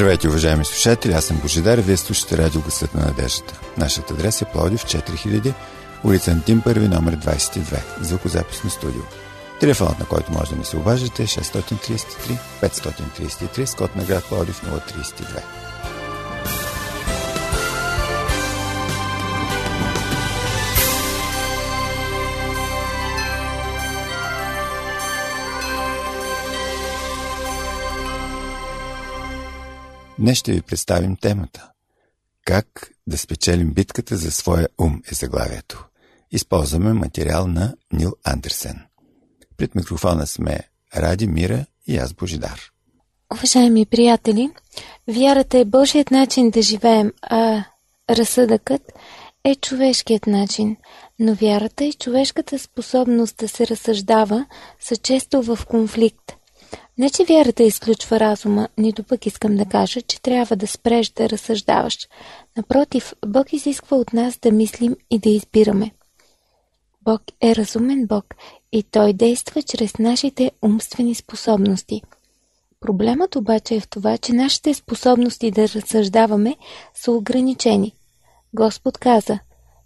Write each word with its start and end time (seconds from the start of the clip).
Здравейте, 0.00 0.28
уважаеми 0.28 0.64
слушатели, 0.64 1.12
аз 1.12 1.24
съм 1.24 1.36
Божидар 1.36 1.78
вие 1.78 1.96
слушате 1.96 2.38
радио 2.38 2.60
Гъсът 2.60 2.94
на 2.94 3.00
надеждата. 3.00 3.60
Нашият 3.78 4.10
адрес 4.10 4.42
е 4.42 4.44
Плодив 4.44 4.84
4000, 4.84 5.54
улица 6.04 6.30
Антим 6.30 6.62
1, 6.62 6.88
номер 6.88 7.16
22, 7.16 7.80
звукозаписно 8.00 8.70
студио. 8.70 9.02
Телефонът, 9.60 9.98
на 9.98 10.06
който 10.06 10.32
може 10.32 10.50
да 10.50 10.56
ни 10.56 10.64
се 10.64 10.76
обажите 10.76 11.22
е 11.22 11.26
633 11.26 12.38
533 12.62 13.64
с 13.64 13.74
код 13.74 13.96
на 13.96 14.04
град 14.04 14.24
Плодив 14.28 14.62
032. 14.62 15.42
Днес 30.20 30.38
ще 30.38 30.52
ви 30.52 30.62
представим 30.62 31.16
темата. 31.16 31.70
Как 32.44 32.90
да 33.06 33.18
спечелим 33.18 33.72
битката 33.72 34.16
за 34.16 34.30
своя 34.30 34.68
ум 34.80 35.02
е 35.12 35.14
заглавието. 35.14 35.86
Използваме 36.30 36.92
материал 36.92 37.46
на 37.46 37.74
Нил 37.92 38.12
Андерсен. 38.24 38.80
Пред 39.56 39.74
микрофона 39.74 40.26
сме 40.26 40.60
Ради 40.96 41.26
Мира 41.26 41.66
и 41.86 41.96
аз 41.96 42.12
Божидар. 42.12 42.60
Уважаеми 43.32 43.86
приятели, 43.86 44.50
вярата 45.08 45.58
е 45.58 45.64
Божият 45.64 46.10
начин 46.10 46.50
да 46.50 46.62
живеем, 46.62 47.12
а 47.22 47.64
разсъдъкът 48.10 48.92
е 49.44 49.54
човешкият 49.54 50.26
начин. 50.26 50.76
Но 51.18 51.34
вярата 51.34 51.84
и 51.84 51.92
човешката 51.92 52.58
способност 52.58 53.36
да 53.36 53.48
се 53.48 53.66
разсъждава 53.66 54.46
са 54.80 54.96
често 54.96 55.42
в 55.42 55.58
конфликт. 55.66 56.32
Не, 56.98 57.10
че 57.10 57.24
вярата 57.24 57.62
изключва 57.62 58.20
разума, 58.20 58.68
нито 58.78 59.02
пък 59.04 59.26
искам 59.26 59.56
да 59.56 59.64
кажа, 59.64 60.02
че 60.02 60.22
трябва 60.22 60.56
да 60.56 60.66
спреш 60.66 61.08
да 61.08 61.30
разсъждаваш. 61.30 61.98
Напротив, 62.56 63.14
Бог 63.26 63.52
изисква 63.52 63.96
от 63.96 64.12
нас 64.12 64.38
да 64.38 64.52
мислим 64.52 64.96
и 65.10 65.18
да 65.18 65.28
избираме. 65.28 65.90
Бог 67.02 67.22
е 67.42 67.56
разумен 67.56 68.06
Бог 68.06 68.24
и 68.72 68.82
Той 68.82 69.12
действа 69.12 69.62
чрез 69.62 69.98
нашите 69.98 70.50
умствени 70.62 71.14
способности. 71.14 72.02
Проблемът 72.80 73.36
обаче 73.36 73.74
е 73.74 73.80
в 73.80 73.88
това, 73.88 74.18
че 74.18 74.32
нашите 74.32 74.74
способности 74.74 75.50
да 75.50 75.68
разсъждаваме 75.68 76.56
са 76.94 77.12
ограничени. 77.12 77.94
Господ 78.54 78.98
каза, 78.98 79.38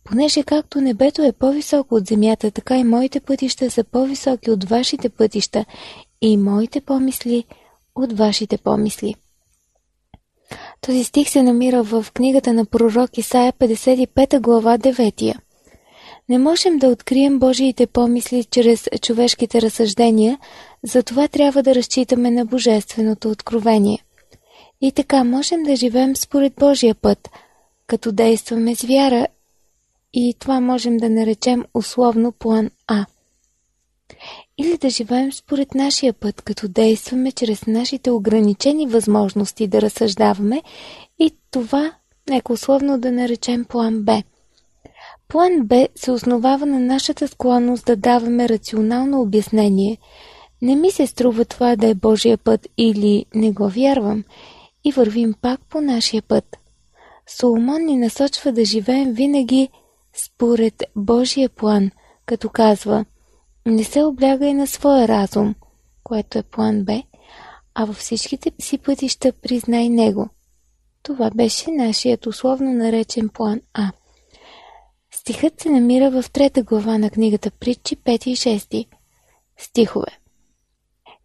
понеже 0.05 0.42
както 0.42 0.80
небето 0.80 1.22
е 1.22 1.33
по-високо 1.33 1.94
от 1.94 2.06
земята, 2.06 2.50
така 2.50 2.78
и 2.78 2.84
моите 2.84 3.20
пътища 3.20 3.70
са 3.70 3.84
по-високи 3.84 4.50
от 4.50 4.64
вашите 4.64 5.08
пътища 5.08 5.64
и 6.27 6.36
моите 6.36 6.80
помисли 6.80 7.44
от 7.94 8.12
вашите 8.12 8.58
помисли. 8.58 9.14
Този 10.80 11.05
стих 11.05 11.28
се 11.28 11.42
намира 11.42 11.83
в 11.83 12.06
книгата 12.14 12.53
на 12.53 12.67
пророк 12.67 13.19
Исаия 13.19 13.53
55 13.53 14.41
глава 14.41 14.78
9. 14.78 15.34
Не 16.28 16.39
можем 16.39 16.78
да 16.78 16.89
открием 16.89 17.39
Божиите 17.39 17.86
помисли 17.86 18.45
чрез 18.45 18.89
човешките 19.00 19.62
разсъждения, 19.62 20.39
затова 20.83 21.28
трябва 21.28 21.62
да 21.62 21.75
разчитаме 21.75 22.30
на 22.30 22.47
Божественото 22.47 23.30
откровение. 23.30 23.98
И 24.80 24.92
така 24.92 25.25
можем 25.25 25.62
да 25.62 25.77
живеем 25.77 26.17
според 26.17 26.55
Божия 26.55 26.95
път, 26.95 27.30
като 27.86 28.12
действаме 28.12 28.75
с 28.75 28.83
вяра 28.83 29.27
и 30.12 30.34
това 30.39 30.61
можем 30.61 30.97
да 30.97 31.11
наречем 31.11 31.64
условно 31.75 32.33
план 32.33 32.70
А 32.86 33.06
или 34.58 34.78
да 34.78 34.91
живеем 34.91 35.33
според 35.33 35.74
нашия 35.74 36.12
път, 36.12 36.42
като 36.42 36.68
действаме 36.68 37.33
чрез 37.33 37.67
нашите 37.67 38.11
ограничени 38.11 38.86
възможности 38.86 39.67
да 39.67 39.83
разсъждаваме 39.83 40.62
и 41.18 41.30
това 41.51 41.92
нека 42.30 42.52
условно 42.52 42.98
да 42.98 43.12
наречем 43.12 43.64
план 43.64 44.02
Б. 44.02 44.23
План 45.28 45.61
Б 45.62 45.89
се 45.95 46.11
основава 46.11 46.67
на 46.67 46.80
нашата 46.80 47.28
склонност 47.28 47.86
да 47.86 47.96
даваме 47.96 48.48
рационално 48.48 49.20
обяснение. 49.20 49.98
Не 50.62 50.77
ми 50.77 50.90
се 50.90 51.07
струва 51.07 51.45
това 51.45 51.77
да 51.77 51.89
е 51.89 51.95
Божия 51.95 52.39
път 52.39 52.68
или 52.78 53.27
не 53.34 53.52
го 53.52 53.68
вярвам 53.68 54.24
и 54.84 54.92
вървим 54.92 55.34
пак 55.42 55.61
по 55.68 55.80
нашия 55.80 56.23
път. 56.23 56.57
Соломон 57.39 57.84
ни 57.84 57.96
насочва 57.96 58.52
да 58.52 58.64
живеем 58.64 59.12
винаги 59.12 59.68
според 60.24 60.83
Божия 60.96 61.48
план, 61.48 61.90
като 62.27 62.48
казва– 62.48 63.05
не 63.67 63.85
се 63.85 64.02
облягай 64.02 64.55
на 64.55 64.67
своя 64.67 65.08
разум, 65.08 65.55
което 66.05 66.39
е 66.39 66.42
план 66.42 66.85
Б, 66.85 67.02
а 67.75 67.85
във 67.85 67.97
всичките 67.97 68.52
си 68.61 68.79
пътища 68.79 69.33
признай 69.33 69.89
него. 69.89 70.29
Това 71.02 71.30
беше 71.35 71.70
нашият 71.70 72.27
условно 72.27 72.73
наречен 72.73 73.29
план 73.29 73.61
А. 73.75 73.91
Стихът 75.14 75.61
се 75.61 75.70
намира 75.70 76.11
в 76.11 76.30
трета 76.30 76.63
глава 76.63 76.98
на 76.98 77.11
книгата 77.11 77.51
Притчи 77.51 77.97
5 77.97 78.27
и 78.29 78.36
6 78.36 78.86
стихове. 79.58 80.19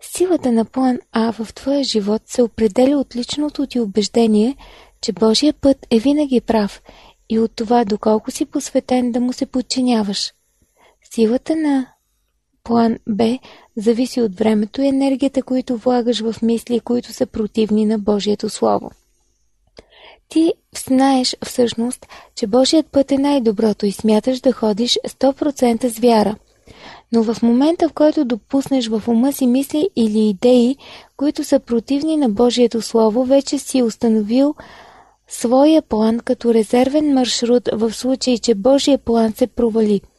Силата 0.02 0.52
на 0.52 0.66
план 0.66 1.00
А 1.12 1.32
в 1.32 1.54
твоя 1.54 1.84
живот 1.84 2.22
се 2.26 2.42
определя 2.42 2.98
от 2.98 3.16
личното 3.16 3.68
ти 3.68 3.80
убеждение, 3.80 4.56
че 5.02 5.14
Божия 5.14 5.54
път 5.54 5.88
е 5.92 6.00
винаги 6.00 6.42
прав 6.42 6.82
и 7.30 7.40
от 7.40 7.56
това 7.56 7.86
доколко 7.86 8.32
си 8.32 8.46
посветен 8.46 9.12
да 9.12 9.20
му 9.20 9.34
се 9.34 9.46
подчиняваш. 9.46 10.34
Силата 11.14 11.56
на 11.56 11.88
План 12.70 12.98
Б 13.08 13.40
зависи 13.78 14.22
от 14.22 14.36
времето 14.36 14.82
и 14.82 14.88
енергията, 14.88 15.44
които 15.44 15.78
влагаш 15.78 16.22
в 16.22 16.42
мисли, 16.42 16.80
които 16.80 17.14
са 17.14 17.26
противни 17.26 17.86
на 17.86 18.00
Божието 18.00 18.50
Слово. 18.50 18.92
Ти 20.28 20.54
знаеш 20.88 21.36
всъщност, 21.46 22.06
че 22.36 22.48
Божият 22.48 22.88
път 22.88 23.12
е 23.12 23.18
най-доброто 23.18 23.86
и 23.86 23.92
смяташ 23.92 24.40
да 24.40 24.52
ходиш 24.52 24.98
100% 25.08 25.88
с 25.88 26.00
вяра. 26.00 26.36
Но 27.12 27.24
в 27.24 27.44
момента, 27.44 27.90
в 27.90 27.94
който 27.94 28.26
допуснеш 28.26 28.88
в 28.88 29.04
ума 29.08 29.34
си 29.34 29.48
мисли 29.48 29.90
или 29.96 30.30
идеи, 30.30 30.78
които 31.18 31.44
са 31.44 31.60
противни 31.60 32.18
на 32.18 32.30
Божието 32.30 32.82
Слово, 32.82 33.24
вече 33.24 33.58
си 33.58 33.84
установил 33.84 34.56
своя 35.28 35.82
план 35.82 36.20
като 36.20 36.54
резервен 36.54 37.14
маршрут 37.14 37.70
в 37.74 37.94
случай, 37.94 38.38
че 38.38 38.56
Божия 38.56 38.98
план 38.98 39.34
се 39.34 39.48
провали– 39.48 40.02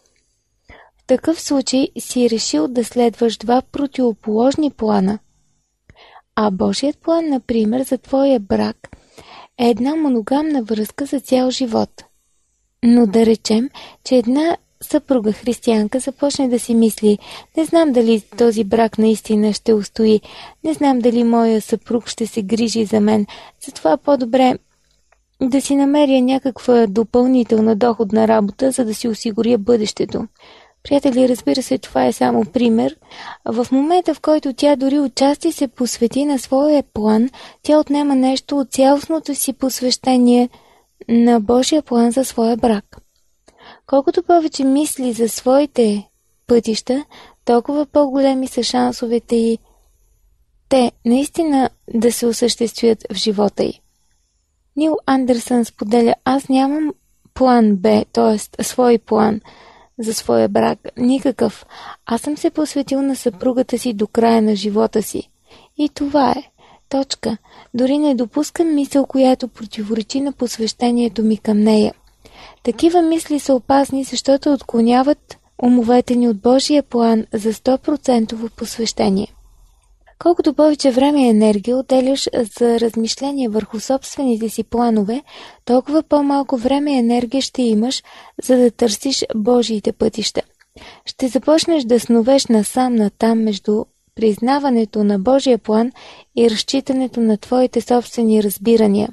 такъв 1.10 1.40
случай 1.40 1.88
си 1.98 2.30
решил 2.30 2.68
да 2.68 2.84
следваш 2.84 3.36
два 3.36 3.62
противоположни 3.72 4.70
плана. 4.70 5.18
А 6.36 6.50
Божият 6.50 6.98
план, 6.98 7.28
например, 7.28 7.82
за 7.82 7.98
твоя 7.98 8.40
брак 8.40 8.76
е 9.58 9.68
една 9.68 9.96
моногамна 9.96 10.62
връзка 10.62 11.06
за 11.06 11.20
цял 11.20 11.50
живот. 11.50 11.90
Но 12.84 13.06
да 13.06 13.26
речем, 13.26 13.70
че 14.04 14.16
една 14.16 14.56
съпруга 14.82 15.32
християнка 15.32 15.98
започне 16.00 16.48
да 16.48 16.58
си 16.58 16.74
мисли 16.74 17.18
не 17.56 17.64
знам 17.64 17.92
дали 17.92 18.22
този 18.38 18.64
брак 18.64 18.98
наистина 18.98 19.52
ще 19.52 19.74
устои, 19.74 20.20
не 20.64 20.74
знам 20.74 20.98
дали 20.98 21.24
моя 21.24 21.60
съпруг 21.60 22.08
ще 22.08 22.26
се 22.26 22.42
грижи 22.42 22.84
за 22.84 23.00
мен, 23.00 23.26
затова 23.66 23.96
по-добре 23.96 24.58
да 25.42 25.60
си 25.60 25.76
намеря 25.76 26.22
някаква 26.22 26.86
допълнителна 26.86 27.76
доходна 27.76 28.28
работа, 28.28 28.70
за 28.70 28.84
да 28.84 28.94
си 28.94 29.08
осигуря 29.08 29.58
бъдещето. 29.58 30.26
Приятели, 30.82 31.28
разбира 31.28 31.62
се, 31.62 31.78
това 31.78 32.06
е 32.06 32.12
само 32.12 32.44
пример. 32.44 32.96
В 33.44 33.66
момента, 33.72 34.14
в 34.14 34.20
който 34.20 34.52
тя 34.52 34.76
дори 34.76 34.98
отчасти 34.98 35.52
се 35.52 35.68
посвети 35.68 36.24
на 36.24 36.38
своя 36.38 36.82
план, 36.82 37.30
тя 37.62 37.78
отнема 37.78 38.14
нещо 38.14 38.58
от 38.58 38.70
цялостното 38.70 39.34
си 39.34 39.52
посвещение 39.52 40.48
на 41.08 41.40
Божия 41.40 41.82
план 41.82 42.10
за 42.10 42.24
своя 42.24 42.56
брак. 42.56 42.96
Колкото 43.86 44.22
повече 44.22 44.64
мисли 44.64 45.12
за 45.12 45.28
своите 45.28 46.08
пътища, 46.46 47.04
толкова 47.44 47.86
по-големи 47.86 48.48
са 48.48 48.62
шансовете 48.62 49.36
и 49.36 49.58
те 50.68 50.92
наистина 51.06 51.70
да 51.94 52.12
се 52.12 52.26
осъществят 52.26 53.06
в 53.12 53.16
живота 53.16 53.64
й. 53.64 53.80
Нил 54.76 54.96
Андерсън 55.06 55.64
споделя, 55.64 56.14
аз 56.24 56.48
нямам 56.48 56.92
план 57.34 57.76
Б, 57.76 58.04
т.е. 58.12 58.62
свой 58.64 58.98
план– 58.98 59.40
за 60.00 60.14
своя 60.14 60.48
брак. 60.48 60.78
Никакъв. 60.96 61.66
Аз 62.06 62.20
съм 62.20 62.36
се 62.36 62.50
посветил 62.50 63.02
на 63.02 63.16
съпругата 63.16 63.78
си 63.78 63.92
до 63.92 64.06
края 64.06 64.42
на 64.42 64.56
живота 64.56 65.02
си. 65.02 65.30
И 65.78 65.88
това 65.88 66.30
е. 66.30 66.42
Точка. 66.88 67.36
Дори 67.74 67.98
не 67.98 68.14
допускам 68.14 68.74
мисъл, 68.74 69.06
която 69.06 69.48
противоречи 69.48 70.20
на 70.20 70.32
посвещението 70.32 71.22
ми 71.22 71.36
към 71.36 71.58
нея. 71.58 71.94
Такива 72.62 73.02
мисли 73.02 73.40
са 73.40 73.54
опасни, 73.54 74.04
защото 74.04 74.52
отклоняват 74.52 75.38
умовете 75.62 76.16
ни 76.16 76.28
от 76.28 76.36
Божия 76.36 76.82
план 76.82 77.26
за 77.32 77.52
100% 77.52 78.50
посвещение. 78.50 79.28
Колкото 80.22 80.54
повече 80.54 80.90
време 80.90 81.26
и 81.26 81.28
енергия 81.28 81.76
отделяш 81.76 82.28
за 82.58 82.80
размишление 82.80 83.48
върху 83.48 83.80
собствените 83.80 84.48
си 84.48 84.64
планове, 84.64 85.22
толкова 85.64 86.02
по-малко 86.02 86.56
време 86.56 86.92
и 86.92 86.98
енергия 86.98 87.42
ще 87.42 87.62
имаш, 87.62 88.02
за 88.42 88.56
да 88.56 88.70
търсиш 88.70 89.24
Божиите 89.36 89.92
пътища. 89.92 90.42
Ще 91.04 91.28
започнеш 91.28 91.84
да 91.84 92.00
сновеш 92.00 92.46
насам 92.46 92.94
натам 92.94 93.42
между 93.42 93.84
признаването 94.14 95.04
на 95.04 95.18
Божия 95.18 95.58
план 95.58 95.92
и 96.36 96.50
разчитането 96.50 97.20
на 97.20 97.36
твоите 97.36 97.80
собствени 97.80 98.42
разбирания. 98.42 99.08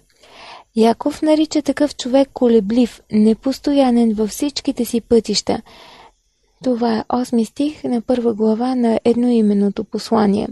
Яков 0.76 1.22
нарича 1.22 1.62
такъв 1.62 1.96
човек 1.96 2.30
колеблив, 2.34 3.02
непостоянен 3.12 4.14
във 4.14 4.30
всичките 4.30 4.86
си 4.86 5.02
пътища. 5.02 5.62
Това 6.64 6.98
е 6.98 7.04
8 7.04 7.44
стих 7.44 7.84
на 7.84 8.02
първа 8.02 8.34
глава 8.34 8.76
на 8.76 9.00
едноименното 9.06 9.84
послание 9.84 10.48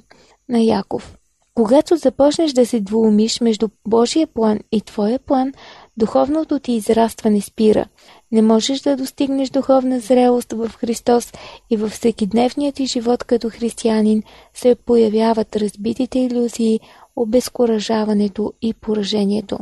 на 0.50 0.59
Яков. 0.59 1.18
Когато 1.53 1.95
започнеш 1.95 2.53
да 2.53 2.65
се 2.65 2.80
двоумиш 2.80 3.42
между 3.42 3.69
Божия 3.88 4.27
план 4.27 4.59
и 4.71 4.81
твоя 4.81 5.19
план, 5.19 5.53
духовното 5.97 6.59
ти 6.59 6.71
израстване 6.71 7.42
спира. 7.42 7.86
Не 8.31 8.42
можеш 8.42 8.80
да 8.81 8.97
достигнеш 8.97 9.50
духовна 9.50 10.00
зрелост 10.00 10.53
в 10.53 10.71
Христос 10.77 11.33
и 11.69 11.77
във 11.77 11.92
всекидневния 11.92 12.71
ти 12.71 12.86
живот 12.86 13.24
като 13.24 13.50
християнин 13.50 14.24
се 14.53 14.75
появяват 14.75 15.56
разбитите 15.56 16.19
иллюзии, 16.19 16.80
обезкуражаването 17.15 18.53
и 18.62 18.74
поражението. 18.74 19.59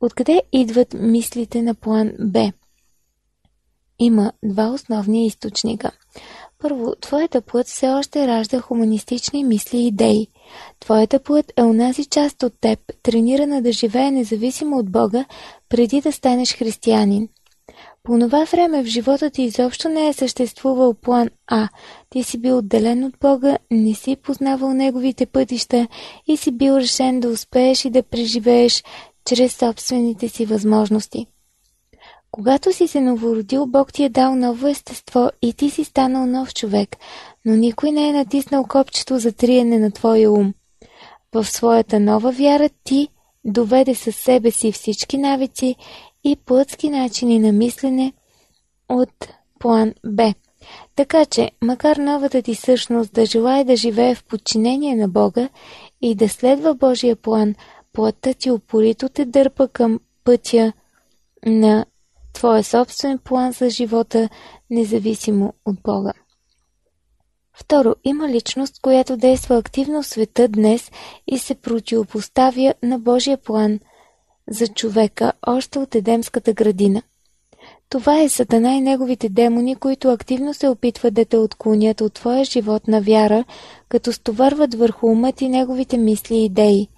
Откъде 0.00 0.42
идват 0.52 0.94
мислите 0.94 1.62
на 1.62 1.74
план 1.74 2.12
Б? 2.20 2.52
Има 3.98 4.32
два 4.44 4.68
основни 4.68 5.26
източника. 5.26 5.90
Първо, 6.58 6.94
твоята 7.00 7.40
плът 7.40 7.66
все 7.66 7.88
още 7.88 8.26
ражда 8.26 8.60
хуманистични 8.60 9.44
мисли 9.44 9.78
и 9.78 9.86
идеи. 9.86 10.26
Твоята 10.80 11.18
плът 11.18 11.52
е 11.56 11.62
онази 11.62 12.04
част 12.04 12.42
от 12.42 12.52
теб, 12.60 12.78
тренирана 13.02 13.62
да 13.62 13.72
живее 13.72 14.10
независимо 14.10 14.76
от 14.76 14.90
Бога, 14.90 15.24
преди 15.68 16.00
да 16.00 16.12
станеш 16.12 16.56
християнин. 16.56 17.28
По 18.02 18.18
това 18.18 18.44
време 18.44 18.82
в 18.82 18.86
живота 18.86 19.30
ти 19.30 19.42
изобщо 19.42 19.88
не 19.88 20.08
е 20.08 20.12
съществувал 20.12 20.94
план 20.94 21.28
А. 21.46 21.68
Ти 22.10 22.22
си 22.22 22.38
бил 22.38 22.58
отделен 22.58 23.04
от 23.04 23.14
Бога, 23.20 23.58
не 23.70 23.94
си 23.94 24.16
познавал 24.16 24.74
Неговите 24.74 25.26
пътища 25.26 25.88
и 26.26 26.36
си 26.36 26.50
бил 26.50 26.72
решен 26.72 27.20
да 27.20 27.28
успееш 27.28 27.84
и 27.84 27.90
да 27.90 28.02
преживееш 28.02 28.84
чрез 29.24 29.56
собствените 29.56 30.28
си 30.28 30.46
възможности. 30.46 31.26
Когато 32.30 32.72
си 32.72 32.88
се 32.88 33.00
новородил, 33.00 33.66
Бог 33.66 33.92
ти 33.92 34.04
е 34.04 34.08
дал 34.08 34.36
ново 34.36 34.66
естество 34.66 35.30
и 35.42 35.52
ти 35.52 35.70
си 35.70 35.84
станал 35.84 36.26
нов 36.26 36.54
човек, 36.54 36.96
но 37.44 37.56
никой 37.56 37.92
не 37.92 38.08
е 38.08 38.12
натиснал 38.12 38.64
копчето 38.64 39.18
за 39.18 39.32
триене 39.32 39.78
на 39.78 39.90
твоя 39.90 40.32
ум. 40.32 40.54
В 41.32 41.44
своята 41.44 42.00
нова 42.00 42.32
вяра 42.32 42.70
ти 42.84 43.08
доведе 43.44 43.94
със 43.94 44.16
себе 44.16 44.50
си 44.50 44.72
всички 44.72 45.18
навици 45.18 45.76
и 46.24 46.36
плътски 46.36 46.90
начини 46.90 47.38
на 47.38 47.52
мислене 47.52 48.12
от 48.88 49.28
план 49.58 49.94
Б. 50.06 50.34
Така 50.96 51.24
че, 51.24 51.50
макар 51.62 51.96
новата 51.96 52.42
ти 52.42 52.54
същност 52.54 53.12
да 53.12 53.26
желая 53.26 53.64
да 53.64 53.76
живее 53.76 54.14
в 54.14 54.24
подчинение 54.24 54.96
на 54.96 55.08
Бога 55.08 55.48
и 56.02 56.14
да 56.14 56.28
следва 56.28 56.74
Божия 56.74 57.16
план, 57.16 57.54
плътта 57.92 58.34
ти 58.34 58.50
упорито 58.50 59.08
те 59.08 59.24
дърпа 59.24 59.68
към 59.68 60.00
пътя 60.24 60.72
на 61.46 61.86
твоя 62.38 62.64
собствен 62.64 63.18
план 63.18 63.52
за 63.52 63.70
живота, 63.70 64.28
независимо 64.70 65.52
от 65.64 65.76
Бога. 65.84 66.12
Второ, 67.52 67.94
има 68.04 68.28
личност, 68.28 68.80
която 68.82 69.16
действа 69.16 69.56
активно 69.56 70.02
в 70.02 70.06
света 70.06 70.48
днес 70.48 70.90
и 71.26 71.38
се 71.38 71.54
противопоставя 71.54 72.74
на 72.82 72.98
Божия 72.98 73.38
план 73.38 73.80
за 74.50 74.66
човека 74.66 75.32
още 75.46 75.78
от 75.78 75.94
Едемската 75.94 76.52
градина. 76.52 77.02
Това 77.88 78.20
е 78.20 78.28
Сатана 78.28 78.74
и 78.74 78.80
неговите 78.80 79.28
демони, 79.28 79.76
които 79.76 80.08
активно 80.08 80.54
се 80.54 80.68
опитват 80.68 81.14
да 81.14 81.24
те 81.24 81.36
отклонят 81.36 82.00
от 82.00 82.12
твоя 82.12 82.44
живот 82.44 82.88
на 82.88 83.00
вяра, 83.00 83.44
като 83.88 84.12
стоварват 84.12 84.74
върху 84.74 85.06
умът 85.06 85.40
и 85.40 85.48
неговите 85.48 85.96
мисли 85.96 86.36
и 86.36 86.44
идеи. 86.44 86.88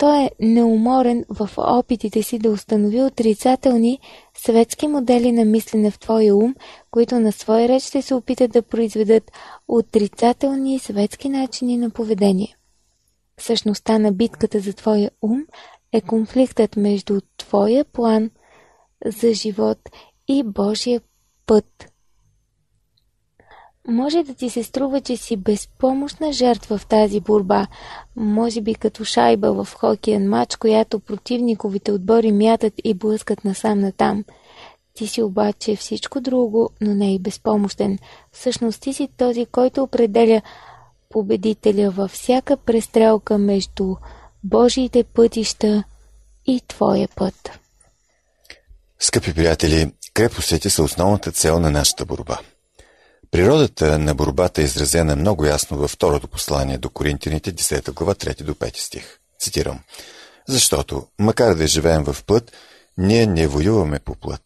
Той 0.00 0.22
е 0.22 0.30
неуморен 0.40 1.24
в 1.28 1.50
опитите 1.56 2.22
си 2.22 2.38
да 2.38 2.50
установи 2.50 3.02
отрицателни 3.02 3.98
светски 4.34 4.88
модели 4.88 5.32
на 5.32 5.44
мислене 5.44 5.90
в 5.90 5.98
твоя 5.98 6.36
ум, 6.36 6.54
които 6.90 7.20
на 7.20 7.32
свой 7.32 7.68
реч 7.68 7.82
ще 7.82 8.02
се 8.02 8.14
опитат 8.14 8.50
да 8.50 8.62
произведат 8.62 9.32
отрицателни 9.68 10.78
светски 10.78 11.28
начини 11.28 11.76
на 11.76 11.90
поведение. 11.90 12.56
Същността 13.38 13.98
на 13.98 14.12
битката 14.12 14.60
за 14.60 14.72
твоя 14.72 15.10
ум 15.22 15.44
е 15.92 16.00
конфликтът 16.00 16.76
между 16.76 17.20
твоя 17.36 17.84
план 17.84 18.30
за 19.04 19.34
живот 19.34 19.78
и 20.28 20.42
Божия 20.42 21.00
път 21.46 21.89
може 23.88 24.22
да 24.22 24.34
ти 24.34 24.50
се 24.50 24.62
струва, 24.62 25.00
че 25.00 25.16
си 25.16 25.36
безпомощна 25.36 26.32
жертва 26.32 26.78
в 26.78 26.86
тази 26.86 27.20
борба, 27.20 27.66
може 28.16 28.60
би 28.60 28.74
като 28.74 29.04
шайба 29.04 29.64
в 29.64 29.74
хокеен 29.74 30.28
матч, 30.28 30.56
която 30.56 31.00
противниковите 31.00 31.92
отбори 31.92 32.32
мятат 32.32 32.72
и 32.84 32.94
блъскат 32.94 33.44
насам 33.44 33.80
натам. 33.80 34.24
Ти 34.94 35.06
си 35.06 35.22
обаче 35.22 35.76
всичко 35.76 36.20
друго, 36.20 36.70
но 36.80 36.94
не 36.94 37.14
и 37.14 37.18
безпомощен. 37.18 37.98
Всъщност 38.32 38.80
ти 38.80 38.92
си 38.92 39.08
този, 39.16 39.46
който 39.46 39.82
определя 39.82 40.42
победителя 41.08 41.90
във 41.90 42.10
всяка 42.10 42.56
престрелка 42.56 43.38
между 43.38 43.96
Божиите 44.44 45.04
пътища 45.04 45.84
и 46.46 46.60
Твоя 46.68 47.08
път. 47.16 47.58
Скъпи 48.98 49.34
приятели, 49.34 49.92
крепостите 50.14 50.70
са 50.70 50.82
основната 50.82 51.32
цел 51.32 51.60
на 51.60 51.70
нашата 51.70 52.04
борба– 52.04 52.38
Природата 53.30 53.98
на 53.98 54.14
борбата 54.14 54.60
е 54.60 54.64
изразена 54.64 55.16
много 55.16 55.44
ясно 55.44 55.76
във 55.76 55.90
второто 55.90 56.28
послание 56.28 56.78
до 56.78 56.90
Коринтините, 56.90 57.52
10 57.52 57.92
глава, 57.92 58.14
3 58.14 58.42
до 58.42 58.54
5 58.54 58.76
стих. 58.76 59.18
Цитирам. 59.40 59.80
Защото, 60.48 61.06
макар 61.18 61.54
да 61.54 61.66
живеем 61.66 62.04
в 62.04 62.16
плът, 62.26 62.52
ние 62.98 63.26
не 63.26 63.46
воюваме 63.46 63.98
по 63.98 64.14
плът. 64.14 64.42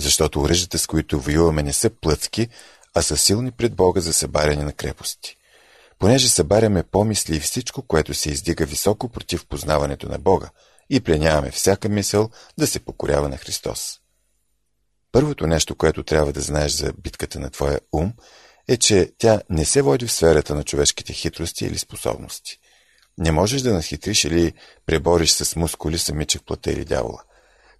Защото 0.00 0.40
оръжията, 0.40 0.78
с 0.78 0.86
които 0.86 1.20
воюваме, 1.20 1.62
не 1.62 1.72
са 1.72 1.90
плътски, 1.90 2.48
а 2.94 3.02
са 3.02 3.16
силни 3.16 3.50
пред 3.50 3.74
Бога 3.74 4.00
за 4.00 4.12
събаряне 4.12 4.64
на 4.64 4.72
крепости. 4.72 5.36
Понеже 5.98 6.28
събаряме 6.28 6.82
помисли 6.82 7.36
и 7.36 7.40
всичко, 7.40 7.82
което 7.82 8.14
се 8.14 8.30
издига 8.30 8.66
високо 8.66 9.08
против 9.08 9.46
познаването 9.46 10.08
на 10.08 10.18
Бога 10.18 10.48
и 10.90 11.00
пленяваме 11.00 11.50
всяка 11.50 11.88
мисъл 11.88 12.30
да 12.58 12.66
се 12.66 12.80
покорява 12.80 13.28
на 13.28 13.36
Христос. 13.36 14.00
Първото 15.16 15.46
нещо, 15.46 15.74
което 15.74 16.02
трябва 16.02 16.32
да 16.32 16.40
знаеш 16.40 16.72
за 16.72 16.92
битката 16.92 17.40
на 17.40 17.50
твоя 17.50 17.80
ум, 17.92 18.12
е, 18.68 18.76
че 18.76 19.12
тя 19.18 19.40
не 19.50 19.64
се 19.64 19.82
води 19.82 20.06
в 20.06 20.12
сферата 20.12 20.54
на 20.54 20.64
човешките 20.64 21.12
хитрости 21.12 21.64
или 21.64 21.78
способности. 21.78 22.58
Не 23.18 23.32
можеш 23.32 23.62
да 23.62 23.74
нахитриш 23.74 24.24
или 24.24 24.52
пребориш 24.86 25.30
с 25.30 25.56
мускули 25.56 25.98
самичък 25.98 26.42
плата 26.46 26.72
или 26.72 26.84
дявола. 26.84 27.22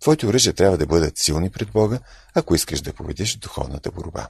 Твоите 0.01 0.27
оръжия 0.27 0.53
трябва 0.53 0.79
да 0.79 0.87
бъдат 0.87 1.19
силни 1.19 1.51
пред 1.51 1.71
Бога, 1.71 1.99
ако 2.35 2.55
искаш 2.55 2.81
да 2.81 2.93
победиш 2.93 3.37
духовната 3.37 3.91
борба. 3.91 4.29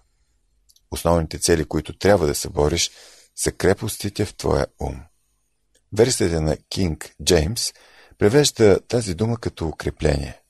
Основните 0.91 1.39
цели, 1.39 1.65
които 1.65 1.99
трябва 1.99 2.27
да 2.27 2.35
се 2.35 2.49
бориш, 2.49 2.91
са 3.37 3.53
крепостите 3.53 4.25
в 4.25 4.37
твоя 4.37 4.67
ум. 4.81 5.01
Версията 5.93 6.41
на 6.41 6.57
Кинг 6.57 7.11
Джеймс 7.25 7.73
превежда 8.19 8.81
тази 8.89 9.15
дума 9.15 9.37
като 9.37 9.69
укрепление– 9.69 10.41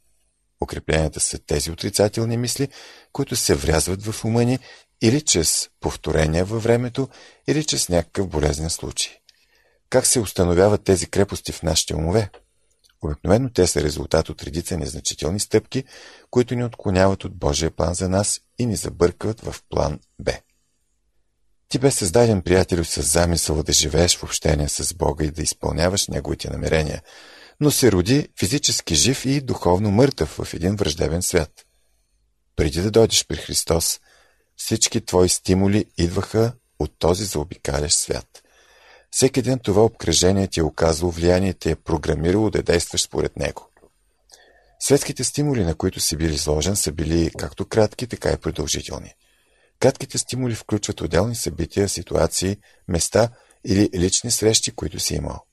Укрепленията 0.60 1.20
са 1.20 1.38
тези 1.38 1.70
отрицателни 1.70 2.36
мисли, 2.36 2.68
които 3.12 3.36
се 3.36 3.54
врязват 3.54 4.02
в 4.02 4.24
ума 4.24 4.44
ни 4.44 4.58
или 5.02 5.20
чрез 5.20 5.68
повторения 5.80 6.44
във 6.44 6.62
времето, 6.62 7.08
или 7.46 7.64
чрез 7.64 7.88
някакъв 7.88 8.28
болезнен 8.28 8.70
случай. 8.70 9.12
Как 9.90 10.06
се 10.06 10.20
установяват 10.20 10.84
тези 10.84 11.06
крепости 11.06 11.52
в 11.52 11.62
нашите 11.62 11.96
умове? 11.96 12.30
Обикновено 13.02 13.50
те 13.50 13.66
са 13.66 13.82
резултат 13.82 14.28
от 14.28 14.42
редица 14.42 14.78
незначителни 14.78 15.40
стъпки, 15.40 15.84
които 16.30 16.54
ни 16.54 16.64
отклоняват 16.64 17.24
от 17.24 17.38
Божия 17.38 17.70
план 17.70 17.94
за 17.94 18.08
нас 18.08 18.40
и 18.58 18.66
ни 18.66 18.76
забъркват 18.76 19.40
в 19.40 19.56
план 19.70 20.00
Б. 20.18 20.32
Ти 21.68 21.78
бе 21.78 21.90
създаден, 21.90 22.42
приятелю, 22.42 22.84
с 22.84 23.02
замисъл 23.02 23.62
да 23.62 23.72
живееш 23.72 24.16
в 24.16 24.22
общение 24.22 24.68
с 24.68 24.94
Бога 24.94 25.24
и 25.24 25.30
да 25.30 25.42
изпълняваш 25.42 26.08
Неговите 26.08 26.50
намерения– 26.50 27.02
но 27.60 27.70
се 27.70 27.92
роди 27.92 28.28
физически 28.38 28.94
жив 28.94 29.24
и 29.26 29.40
духовно 29.40 29.90
мъртъв 29.90 30.28
в 30.28 30.54
един 30.54 30.76
враждебен 30.76 31.22
свят. 31.22 31.50
Преди 32.56 32.80
да 32.80 32.90
дойдеш 32.90 33.26
при 33.26 33.36
Христос, 33.36 34.00
всички 34.56 35.00
твои 35.00 35.28
стимули 35.28 35.84
идваха 35.98 36.52
от 36.78 36.92
този 36.98 37.24
заобикалящ 37.24 37.98
свят. 37.98 38.42
Всеки 39.10 39.42
ден 39.42 39.58
това 39.58 39.84
обкръжение 39.84 40.46
ти 40.46 40.60
е 40.60 40.62
оказало 40.62 41.12
влияние 41.12 41.50
и 41.50 41.54
те 41.54 41.70
е 41.70 41.76
програмирало 41.76 42.50
да 42.50 42.62
действаш 42.62 43.02
според 43.02 43.36
него. 43.36 43.70
Светските 44.80 45.24
стимули, 45.24 45.64
на 45.64 45.74
които 45.74 46.00
си 46.00 46.16
бил 46.16 46.28
изложен, 46.28 46.76
са 46.76 46.92
били 46.92 47.30
както 47.38 47.64
кратки, 47.64 48.06
така 48.06 48.30
и 48.30 48.36
продължителни. 48.36 49.14
Кратките 49.80 50.18
стимули 50.18 50.54
включват 50.54 51.00
отделни 51.00 51.34
събития, 51.34 51.88
ситуации, 51.88 52.56
места 52.88 53.28
или 53.64 53.90
лични 53.94 54.30
срещи, 54.30 54.70
които 54.70 55.00
си 55.00 55.14
имал. 55.14 55.45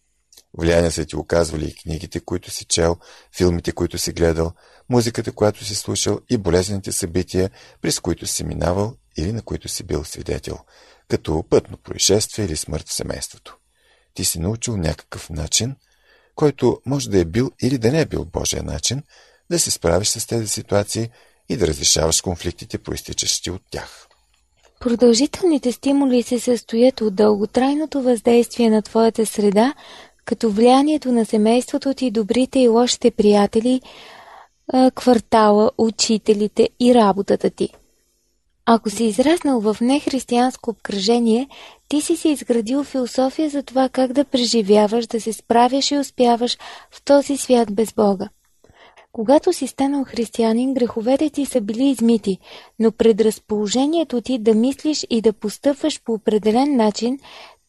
Влияние 0.57 0.91
са 0.91 1.05
ти 1.05 1.15
оказвали 1.15 1.65
и 1.65 1.75
книгите, 1.75 2.19
които 2.19 2.51
си 2.51 2.65
чел, 2.65 2.97
филмите, 3.37 3.71
които 3.71 3.97
си 3.97 4.11
гледал, 4.11 4.51
музиката, 4.89 5.31
която 5.31 5.65
си 5.65 5.75
слушал 5.75 6.19
и 6.29 6.37
болезнените 6.37 6.91
събития, 6.91 7.49
през 7.81 7.99
които 7.99 8.27
си 8.27 8.43
минавал 8.43 8.95
или 9.17 9.31
на 9.31 9.41
които 9.41 9.67
си 9.67 9.83
бил 9.83 10.03
свидетел. 10.03 10.57
като 11.07 11.43
пътно 11.49 11.77
происшествие 11.77 12.45
или 12.45 12.55
смърт 12.55 12.89
в 12.89 12.93
семейството. 12.93 13.57
Ти 14.13 14.25
си 14.25 14.39
научил 14.39 14.77
някакъв 14.77 15.29
начин, 15.29 15.75
който 16.35 16.81
може 16.85 17.09
да 17.09 17.19
е 17.19 17.25
бил 17.25 17.51
или 17.61 17.77
да 17.77 17.91
не 17.91 18.01
е 18.01 18.05
бил 18.05 18.25
Божия 18.25 18.63
начин, 18.63 19.03
да 19.51 19.59
се 19.59 19.71
справиш 19.71 20.07
с 20.07 20.27
тези 20.27 20.47
ситуации 20.47 21.09
и 21.49 21.57
да 21.57 21.67
разрешаваш 21.67 22.21
конфликтите, 22.21 22.77
проистичащи 22.77 23.51
от 23.51 23.61
тях. 23.71 24.07
Продължителните 24.79 25.71
стимули 25.71 26.23
се 26.23 26.39
състоят 26.39 27.01
от 27.01 27.15
дълготрайното 27.15 28.01
въздействие 28.01 28.69
на 28.69 28.81
твоята 28.81 29.25
среда, 29.25 29.73
като 30.25 30.49
влиянието 30.49 31.11
на 31.11 31.25
семейството 31.25 31.93
ти, 31.93 32.11
добрите 32.11 32.59
и 32.59 32.67
лошите 32.67 33.11
приятели, 33.11 33.81
квартала, 34.95 35.71
учителите 35.77 36.69
и 36.79 36.95
работата 36.95 37.49
ти. 37.49 37.69
Ако 38.65 38.89
си 38.89 39.03
израснал 39.03 39.59
в 39.59 39.77
нехристиянско 39.81 40.69
обкръжение, 40.69 41.47
ти 41.87 42.01
си 42.01 42.15
си 42.15 42.29
изградил 42.29 42.83
философия 42.83 43.49
за 43.49 43.63
това 43.63 43.89
как 43.89 44.13
да 44.13 44.25
преживяваш, 44.25 45.07
да 45.07 45.21
се 45.21 45.33
справяш 45.33 45.91
и 45.91 45.97
успяваш 45.97 46.57
в 46.91 47.03
този 47.05 47.37
свят 47.37 47.75
без 47.75 47.93
Бога. 47.93 48.29
Когато 49.11 49.53
си 49.53 49.67
станал 49.67 50.03
християнин, 50.03 50.73
греховете 50.73 51.29
ти 51.29 51.45
са 51.45 51.61
били 51.61 51.89
измити, 51.89 52.37
но 52.79 52.91
предразположението 52.91 54.21
ти 54.21 54.39
да 54.39 54.53
мислиш 54.53 55.05
и 55.09 55.21
да 55.21 55.33
постъпваш 55.33 56.01
по 56.03 56.13
определен 56.13 56.75
начин, 56.75 57.19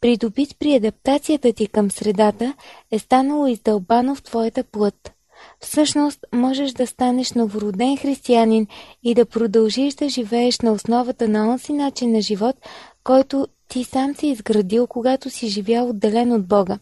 придобит 0.05 0.59
при 0.59 0.75
адаптацията 0.75 1.53
ти 1.53 1.67
към 1.67 1.91
средата, 1.91 2.55
е 2.91 2.99
станало 2.99 3.47
издълбано 3.47 4.15
в 4.15 4.23
твоята 4.23 4.65
плът. 4.65 5.13
Всъщност, 5.61 6.25
можеш 6.33 6.73
да 6.73 6.87
станеш 6.87 7.33
новороден 7.33 7.97
християнин 7.97 8.67
и 9.03 9.15
да 9.15 9.27
продължиш 9.27 9.95
да 9.95 10.09
живееш 10.09 10.61
на 10.61 10.73
основата 10.73 11.29
на 11.29 11.49
онзи 11.49 11.73
начин 11.73 12.13
на 12.13 12.21
живот, 12.21 12.57
който 13.05 13.47
ти 13.69 13.85
сам 13.85 14.15
си 14.15 14.27
изградил, 14.27 14.87
когато 14.87 15.31
си 15.31 15.49
живял 15.49 15.89
отделен 15.89 16.33
от 16.33 16.47
Бога. 16.47 16.79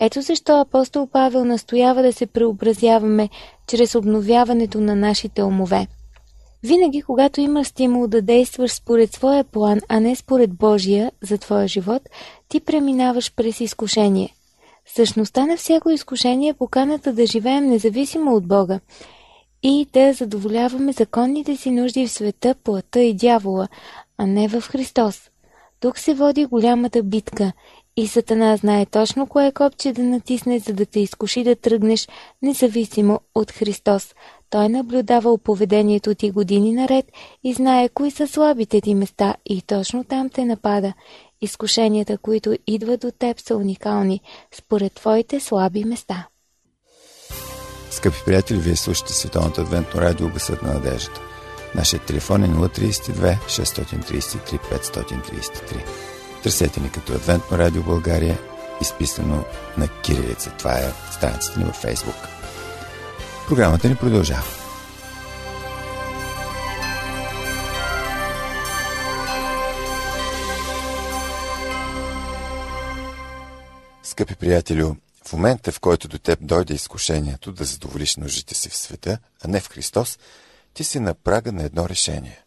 Ето 0.00 0.22
защо 0.22 0.60
апостол 0.60 1.06
Павел 1.06 1.44
настоява 1.44 2.02
да 2.02 2.12
се 2.12 2.26
преобразяваме 2.26 3.28
чрез 3.66 3.94
обновяването 3.94 4.80
на 4.80 4.96
нашите 4.96 5.42
умове. 5.42 5.86
Винаги, 6.62 7.02
когато 7.02 7.40
имаш 7.40 7.66
стимул 7.66 8.06
да 8.06 8.22
действаш 8.22 8.72
според 8.72 9.12
своя 9.12 9.44
план, 9.44 9.80
а 9.88 10.00
не 10.00 10.16
според 10.16 10.52
Божия 10.52 11.12
за 11.22 11.38
твоя 11.38 11.68
живот, 11.68 12.02
ти 12.48 12.60
преминаваш 12.60 13.32
през 13.34 13.60
изкушение. 13.60 14.34
Същността 14.86 15.46
на 15.46 15.56
всяко 15.56 15.90
изкушение 15.90 16.48
е 16.48 16.54
поканата 16.54 17.12
да 17.12 17.26
живеем 17.26 17.66
независимо 17.66 18.34
от 18.34 18.48
Бога 18.48 18.80
и 19.62 19.86
да 19.92 20.12
задоволяваме 20.12 20.92
законните 20.92 21.56
си 21.56 21.70
нужди 21.70 22.06
в 22.06 22.12
света, 22.12 22.54
плътта 22.64 23.00
и 23.00 23.14
дявола, 23.14 23.68
а 24.18 24.26
не 24.26 24.48
в 24.48 24.60
Христос. 24.60 25.30
Тук 25.80 25.98
се 25.98 26.14
води 26.14 26.46
голямата 26.46 27.02
битка 27.02 27.52
и 27.96 28.06
Сатана 28.06 28.56
знае 28.56 28.86
точно 28.86 29.26
кое 29.26 29.52
копче 29.52 29.92
да 29.92 30.02
натисне, 30.02 30.58
за 30.58 30.72
да 30.72 30.86
те 30.86 31.00
изкуши 31.00 31.44
да 31.44 31.56
тръгнеш 31.56 32.08
независимо 32.42 33.20
от 33.34 33.52
Христос. 33.52 34.14
Той 34.50 34.68
наблюдава 34.68 35.38
поведението 35.38 36.14
ти 36.14 36.30
години 36.30 36.72
наред 36.72 37.12
и 37.44 37.52
знае 37.52 37.88
кои 37.88 38.10
са 38.10 38.26
слабите 38.26 38.80
ти 38.80 38.94
места 38.94 39.34
и 39.46 39.62
точно 39.62 40.04
там 40.04 40.30
те 40.30 40.44
напада. 40.44 40.92
Изкушенията, 41.40 42.18
които 42.18 42.56
идват 42.66 43.00
до 43.00 43.10
теб, 43.10 43.40
са 43.40 43.56
уникални, 43.56 44.20
според 44.54 44.92
твоите 44.92 45.40
слаби 45.40 45.84
места. 45.84 46.28
Скъпи 47.90 48.18
приятели, 48.26 48.58
вие 48.58 48.76
слушате 48.76 49.12
Световното 49.12 49.60
адвентно 49.60 50.00
радио 50.00 50.28
Гъсът 50.28 50.62
на 50.62 50.74
надеждата. 50.74 51.20
Нашият 51.74 52.06
телефон 52.06 52.44
е 52.44 52.48
032 52.48 53.38
633 53.38 54.58
533. 54.58 55.84
Търсете 56.42 56.80
ни 56.80 56.90
като 56.90 57.12
Адвентно 57.12 57.58
радио 57.58 57.82
България, 57.82 58.38
изписано 58.80 59.44
на 59.78 59.88
кирилица. 60.02 60.52
Това 60.58 60.72
е 60.72 60.92
страницата 61.12 61.58
ни 61.58 61.64
във 61.64 61.76
Фейсбук. 61.76 62.14
Програмата 63.48 63.88
ни 63.88 63.96
продължава. 63.96 64.57
Скъпи 74.18 74.34
приятелю, 74.34 74.96
в 75.24 75.32
момента, 75.32 75.72
в 75.72 75.80
който 75.80 76.08
до 76.08 76.18
теб 76.18 76.38
дойде 76.42 76.74
изкушението 76.74 77.52
да 77.52 77.64
задоволиш 77.64 78.16
нуждите 78.16 78.54
си 78.54 78.68
в 78.68 78.76
света, 78.76 79.18
а 79.44 79.48
не 79.48 79.60
в 79.60 79.68
Христос, 79.68 80.18
ти 80.74 80.84
си 80.84 81.00
на 81.00 81.14
прага 81.14 81.52
на 81.52 81.62
едно 81.62 81.88
решение. 81.88 82.44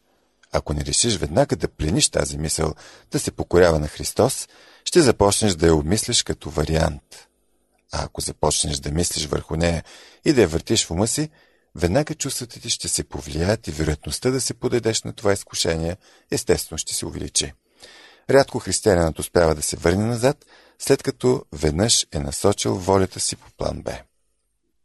Ако 0.52 0.74
не 0.74 0.86
решиш 0.86 1.18
веднага 1.18 1.56
да 1.56 1.68
плениш 1.68 2.10
тази 2.10 2.38
мисъл, 2.38 2.76
да 3.12 3.20
се 3.20 3.32
покорява 3.32 3.80
на 3.80 3.88
Христос, 3.88 4.50
ще 4.86 5.02
започнеш 5.02 5.54
да 5.54 5.68
я 5.68 5.76
обмислиш 5.76 6.24
като 6.24 6.50
вариант. 6.50 7.28
А 7.92 8.04
ако 8.04 8.22
започнеш 8.22 8.78
да 8.78 8.92
мислиш 8.92 9.26
върху 9.26 9.56
нея 9.56 9.84
и 10.26 10.34
да 10.34 10.42
я 10.42 10.48
въртиш 10.48 10.86
в 10.86 10.92
ума 10.92 11.08
си, 11.08 11.30
веднага 11.76 12.16
чувствата 12.16 12.60
ти 12.60 12.70
ще 12.70 12.88
се 12.88 13.04
повлияят 13.04 13.68
и 13.68 13.72
вероятността 13.72 14.32
да 14.32 14.42
се 14.42 14.54
подадеш 14.54 15.04
на 15.04 15.14
това 15.14 15.34
изкушение 15.34 15.98
естествено 16.32 16.78
ще 16.78 16.94
се 16.94 17.06
увеличи. 17.06 17.54
Рядко 18.30 18.60
християнинът 18.60 19.20
успява 19.20 19.56
да 19.56 19.62
се 19.62 19.78
върне 19.78 20.06
назад, 20.06 20.46
след 20.80 21.04
като 21.04 21.46
веднъж 21.52 22.08
е 22.12 22.20
насочил 22.20 22.76
волята 22.76 23.20
си 23.20 23.36
по 23.36 23.52
план 23.58 23.82
Б. 23.82 23.92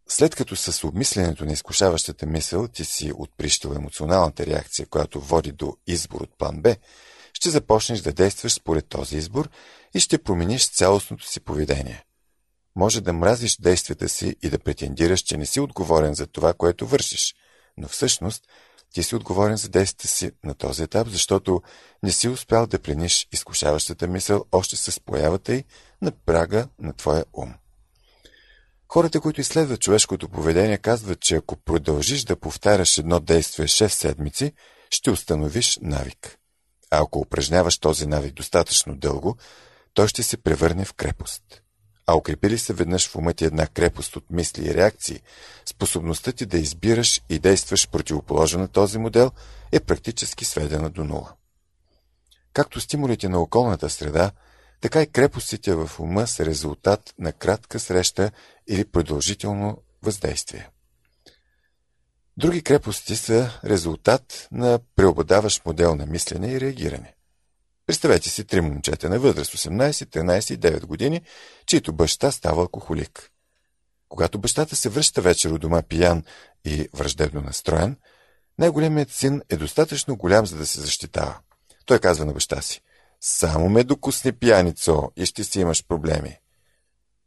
След 0.09 0.35
като 0.35 0.57
с 0.57 0.85
обмисленето 0.85 1.45
на 1.45 1.53
изкушаващата 1.53 2.27
мисъл 2.27 2.69
ти 2.69 2.85
си 2.85 3.13
отприщил 3.19 3.69
емоционалната 3.77 4.47
реакция, 4.47 4.87
която 4.87 5.21
води 5.21 5.53
до 5.53 5.77
избор 5.87 6.21
от 6.21 6.39
план 6.39 6.63
Б, 6.63 6.77
ще 7.33 7.51
започнеш 7.51 8.01
да 8.01 8.13
действаш 8.13 8.53
според 8.53 8.89
този 8.89 9.17
избор 9.17 9.49
и 9.95 10.01
ще 10.01 10.19
промениш 10.19 10.71
цялостното 10.71 11.27
си 11.27 11.41
поведение. 11.41 12.05
Може 12.77 13.01
да 13.01 13.13
мразиш 13.13 13.57
действията 13.57 14.09
си 14.09 14.37
и 14.43 14.51
да 14.51 14.59
претендираш, 14.59 15.21
че 15.21 15.37
не 15.37 15.47
си 15.47 15.61
отговорен 15.61 16.15
за 16.15 16.27
това, 16.27 16.55
което 16.55 16.87
вършиш, 16.87 17.35
но 17.77 17.89
всъщност 17.89 18.49
ти 18.95 19.03
си 19.03 19.17
отговорен 19.17 19.57
за 19.57 19.69
действията 19.69 20.09
си 20.09 20.31
на 20.45 20.55
този 20.55 20.83
етап, 20.83 21.09
защото 21.09 21.63
не 22.03 22.13
си 22.13 22.29
успял 22.29 22.67
да 22.67 22.79
плениш 22.79 23.29
изкушаващата 23.33 24.07
мисъл 24.07 24.45
още 24.53 24.77
с 24.77 25.01
появата 25.01 25.55
й 25.55 25.65
на 26.03 26.13
прага 26.27 26.69
на 26.79 26.93
твоя 26.93 27.25
ум. 27.33 27.55
Хората, 28.89 29.21
които 29.21 29.41
изследват 29.41 29.81
човешкото 29.81 30.29
поведение, 30.29 30.79
казват, 30.79 31.21
че 31.21 31.37
ако 31.37 31.57
продължиш 31.57 32.25
да 32.25 32.37
повтаряш 32.37 32.99
едно 32.99 33.21
действие 33.21 33.67
6 33.67 33.89
седмици, 33.89 34.53
ще 34.91 35.11
установиш 35.11 35.79
навик. 35.83 36.39
А 36.91 37.03
ако 37.03 37.19
упражняваш 37.19 37.79
този 37.79 38.07
навик 38.07 38.35
достатъчно 38.35 38.97
дълго, 38.97 39.37
той 39.95 40.09
ще 40.09 40.23
се 40.23 40.37
превърне 40.37 40.85
в 40.85 40.95
крепост. 40.95 41.43
А 42.07 42.17
укрепи 42.17 42.51
ли 42.51 42.59
се 42.59 42.73
веднъж 42.73 43.09
в 43.09 43.17
ума 43.17 43.33
ти 43.33 43.45
една 43.45 43.67
крепост 43.67 44.17
от 44.17 44.31
мисли 44.31 44.69
и 44.69 44.75
реакции, 44.75 45.21
способността 45.67 46.33
ти 46.33 46.47
да 46.47 46.59
избираш 46.59 47.23
и 47.29 47.39
действаш 47.39 47.89
противоположен 47.89 48.61
на 48.61 48.69
този 48.69 48.99
модел 48.99 49.31
е 49.73 49.81
практически 49.81 50.45
сведена 50.45 50.91
до 50.91 51.05
нула. 51.05 51.33
Както 52.53 52.81
стимулите 52.81 53.29
на 53.29 53.41
околната 53.41 53.91
среда, 53.91 54.31
така 54.81 55.03
и 55.03 55.07
крепостите 55.07 55.75
в 55.75 55.91
ума 56.01 56.27
са 56.27 56.47
резултат 56.47 57.15
на 57.19 57.33
кратка 57.33 57.81
среща 57.81 58.31
или 58.67 58.85
продължително 58.85 59.83
въздействие. 60.03 60.69
Други 62.37 62.63
крепости 62.63 63.17
са 63.17 63.61
резултат 63.65 64.49
на 64.53 64.79
преобладаващ 64.97 65.67
модел 65.67 65.95
на 65.95 66.07
мислене 66.07 66.53
и 66.53 66.61
реагиране. 66.61 67.16
Представете 67.87 68.31
си 68.31 68.45
три 68.45 68.61
момчета 68.61 69.09
на 69.09 69.19
възраст 69.19 69.53
18, 69.53 69.91
13 69.91 70.55
и 70.55 70.59
9 70.59 70.87
години, 70.87 71.23
чието 71.67 71.93
баща 71.93 72.31
става 72.31 72.63
алкохолик. 72.63 73.31
Когато 74.09 74.39
бащата 74.39 74.77
се 74.77 74.89
връща 74.89 75.21
вечер 75.21 75.51
у 75.51 75.59
дома 75.59 75.83
пиян 75.83 76.25
и 76.65 76.89
враждебно 76.95 77.41
настроен, 77.41 77.97
най-големият 78.59 79.11
син 79.11 79.43
е 79.49 79.57
достатъчно 79.57 80.17
голям, 80.17 80.47
за 80.47 80.57
да 80.57 80.67
се 80.67 80.81
защитава. 80.81 81.39
Той 81.87 81.99
казва 81.99 82.25
на 82.25 82.33
баща 82.33 82.63
си– 82.63 82.81
само 83.21 83.69
ме 83.69 83.85
докусне 83.85 84.33
пияницо 84.33 85.11
и 85.17 85.27
ще 85.27 85.45
си 85.45 85.61
имаш 85.61 85.85
проблеми. 85.87 86.39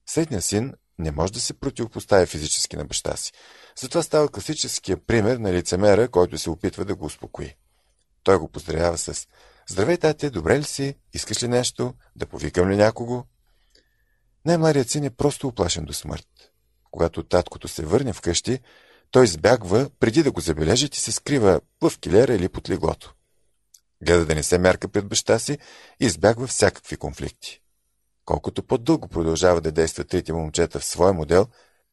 Средният 0.05 0.43
син 0.43 0.73
не 0.99 1.11
може 1.11 1.33
да 1.33 1.39
се 1.39 1.53
противопоставя 1.53 2.25
физически 2.25 2.75
на 2.75 2.85
баща 2.85 3.17
си. 3.17 3.31
Затова 3.79 4.03
става 4.03 4.29
класическия 4.29 4.97
пример 4.97 5.37
на 5.37 5.53
лицемера, 5.53 6.09
който 6.09 6.37
се 6.37 6.49
опитва 6.49 6.85
да 6.85 6.95
го 6.95 7.05
успокои. 7.05 7.55
Той 8.23 8.37
го 8.37 8.47
поздравява 8.47 8.97
с 8.97 9.27
Здравей, 9.71 9.97
тате, 9.97 10.29
добре 10.29 10.59
ли 10.59 10.63
си? 10.63 10.95
Искаш 11.13 11.43
ли 11.43 11.47
нещо? 11.47 11.93
Да 12.15 12.25
повикам 12.25 12.69
ли 12.69 12.75
някого? 12.75 13.23
Най-младият 14.45 14.89
син 14.89 15.03
е 15.03 15.09
просто 15.09 15.47
оплашен 15.47 15.85
до 15.85 15.93
смърт. 15.93 16.27
Когато 16.91 17.23
таткото 17.23 17.67
се 17.67 17.85
върне 17.85 18.13
вкъщи, 18.13 18.59
той 19.11 19.25
избягва 19.25 19.89
преди 19.99 20.23
да 20.23 20.31
го 20.31 20.41
забележат 20.41 20.95
и 20.95 20.99
се 20.99 21.11
скрива 21.11 21.61
в 21.81 21.91
килера 21.99 22.33
или 22.33 22.49
под 22.49 22.69
леглото. 22.69 23.13
Гледа 24.03 24.25
да 24.25 24.35
не 24.35 24.43
се 24.43 24.57
мерка 24.57 24.87
пред 24.87 25.07
баща 25.07 25.39
си 25.39 25.57
и 25.99 26.05
избягва 26.05 26.47
всякакви 26.47 26.97
конфликти. 26.97 27.61
Колкото 28.25 28.63
по-дълго 28.63 29.07
продължава 29.07 29.61
да 29.61 29.71
действа 29.71 30.03
трите 30.03 30.33
момчета 30.33 30.79
в 30.79 30.85
своя 30.85 31.13
модел 31.13 31.47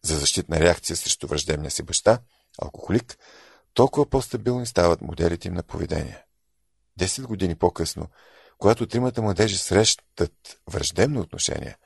за 0.04 0.18
защитна 0.18 0.60
реакция 0.60 0.96
срещу 0.96 1.26
враждебния 1.26 1.70
си 1.70 1.82
баща, 1.82 2.18
алкохолик, 2.62 3.18
толкова 3.74 4.10
по-стабилни 4.10 4.66
стават 4.66 5.00
моделите 5.00 5.48
им 5.48 5.54
на 5.54 5.62
поведение. 5.62 6.25
Десет 6.98 7.26
години 7.26 7.54
по-късно, 7.54 8.08
Когато 8.58 8.86
тримата 8.86 9.22
младежи 9.22 9.58
срещат 9.58 10.60
враждебно 10.70 11.20
отношение, 11.20 11.76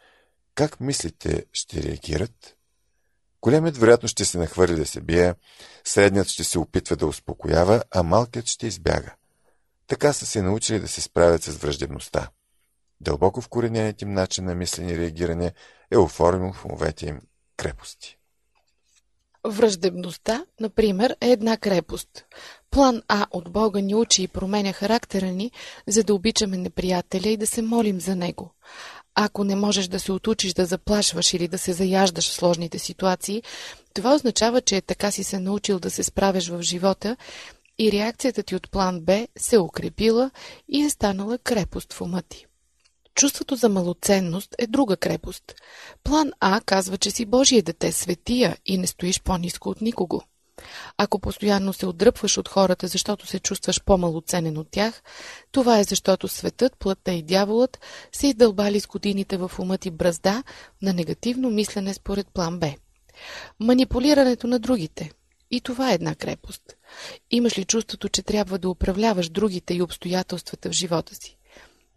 как 0.55 0.81
мислите 0.81 1.47
ще 1.53 1.83
реагират? 1.83 2.57
Големият 3.43 3.77
вероятно 3.77 4.09
ще 4.09 4.25
се 4.25 4.39
нахвърли 4.39 4.75
да 4.75 4.87
се 4.87 5.01
бие, 5.01 5.35
средният 5.85 6.29
ще 6.29 6.45
се 6.45 6.59
опитва 6.59 6.97
да 6.97 7.07
успокоява, 7.07 7.83
а 7.91 8.03
малкият 8.03 8.47
ще 8.47 8.67
избяга. 8.67 9.15
Така 9.87 10.13
са 10.13 10.27
се 10.27 10.43
научили 10.43 10.81
да 10.81 10.89
се 10.89 11.01
справят 11.01 11.43
с 11.43 11.57
враждебността. 11.57 12.29
Дълбоко 13.01 13.41
вкорененият 13.41 14.03
им 14.03 14.13
начин 14.13 14.45
на 14.45 14.55
мислене 14.55 14.93
и 14.93 14.99
реагиране 14.99 15.53
е 15.91 15.97
оформил 15.99 16.53
в 16.53 16.65
умовете 16.65 17.07
им 17.07 17.21
крепости. 17.57 18.20
Враждебността, 19.47 20.45
например, 20.61 21.17
е 21.21 21.31
една 21.31 21.57
крепост. 21.57 22.25
План 22.71 23.03
А 23.09 23.27
от 23.31 23.53
Бога 23.53 23.81
ни 23.81 23.95
учи 23.95 24.23
и 24.23 24.29
променя 24.29 24.73
характера 24.73 25.27
ни, 25.27 25.51
за 25.87 26.05
да 26.05 26.15
обичаме 26.15 26.57
неприятеля 26.57 27.29
и 27.29 27.37
да 27.37 27.47
се 27.47 27.63
молим 27.63 28.01
за 28.01 28.17
него. 28.17 28.55
Ако 29.15 29.45
не 29.45 29.57
можеш 29.57 29.89
да 29.89 30.01
се 30.01 30.13
отучиш 30.13 30.53
да 30.53 30.67
заплашваш 30.67 31.35
или 31.35 31.49
да 31.49 31.59
се 31.59 31.73
заяждаш 31.73 32.31
в 32.31 32.35
сложните 32.35 32.79
ситуации, 32.79 33.43
това 33.95 34.15
означава, 34.15 34.61
че 34.61 34.81
така 34.81 35.11
си 35.11 35.25
се 35.25 35.39
научил 35.39 35.79
да 35.79 35.91
се 35.91 36.03
справиш 36.03 36.49
в 36.49 36.63
живота 36.63 37.17
и 37.79 37.93
реакцията 37.93 38.43
ти 38.43 38.57
от 38.57 38.71
план 38.71 39.01
Б 39.01 39.27
се 39.39 39.59
укрепила 39.59 40.31
и 40.69 40.83
е 40.83 40.91
станала 40.91 41.39
крепост 41.39 41.93
в 41.93 42.01
ума 42.01 42.23
ти. 42.23 42.47
Чувството 43.15 43.57
за 43.57 43.69
малоценност 43.69 44.55
е 44.59 44.67
друга 44.67 44.97
крепост. 44.97 45.55
План 46.05 46.31
А 46.41 46.61
казва, 46.67 46.99
че 46.99 47.11
си 47.11 47.27
Божие 47.27 47.63
дете, 47.63 47.93
светия 47.93 48.57
и 48.67 48.79
не 48.79 48.87
стоиш 48.87 49.21
по-низко 49.21 49.69
от 49.69 49.81
никого. 49.81 50.23
Ако 50.99 51.19
постоянно 51.19 51.73
се 51.73 51.87
отдръпваш 51.87 52.39
от 52.39 52.49
хората, 52.49 52.87
защото 52.87 53.27
се 53.27 53.39
чувстваш 53.39 53.83
по-малоценен 53.85 54.59
от 54.59 54.71
тях, 54.71 55.03
това 55.53 55.79
е 55.79 55.85
защото 55.85 56.29
светът, 56.29 56.77
плътта 56.79 57.13
и 57.13 57.23
дяволът 57.23 57.81
се 58.13 58.27
издълбали 58.27 58.81
с 58.81 58.87
годините 58.87 59.37
в 59.37 59.51
ума 59.59 59.79
ти 59.79 59.91
бразда 59.91 60.43
на 60.83 60.93
негативно 60.93 61.51
мислене 61.51 61.95
според 61.95 62.29
план 62.35 62.59
Б. 62.59 62.75
Манипулирането 63.61 64.47
на 64.47 64.59
другите. 64.59 65.11
И 65.51 65.61
това 65.61 65.91
е 65.91 65.95
една 65.95 66.15
крепост. 66.15 66.63
Имаш 67.31 67.59
ли 67.59 67.65
чувството, 67.65 68.09
че 68.09 68.23
трябва 68.23 68.59
да 68.59 68.71
управляваш 68.71 69.29
другите 69.29 69.75
и 69.75 69.83
обстоятелствата 69.83 70.69
в 70.69 70.73
живота 70.73 71.15
си? 71.15 71.37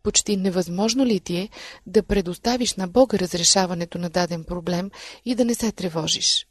Почти 0.03 0.37
невъзможно 0.37 1.05
ли 1.05 1.19
ти 1.19 1.37
е 1.37 1.49
да 1.85 2.03
предоставиш 2.03 2.73
на 2.73 2.87
Бога 2.87 3.19
разрешаването 3.19 3.97
на 3.97 4.09
даден 4.09 4.43
проблем 4.43 4.91
и 5.25 5.35
да 5.35 5.45
не 5.45 5.55
се 5.55 5.71
тревожиш? 5.71 6.47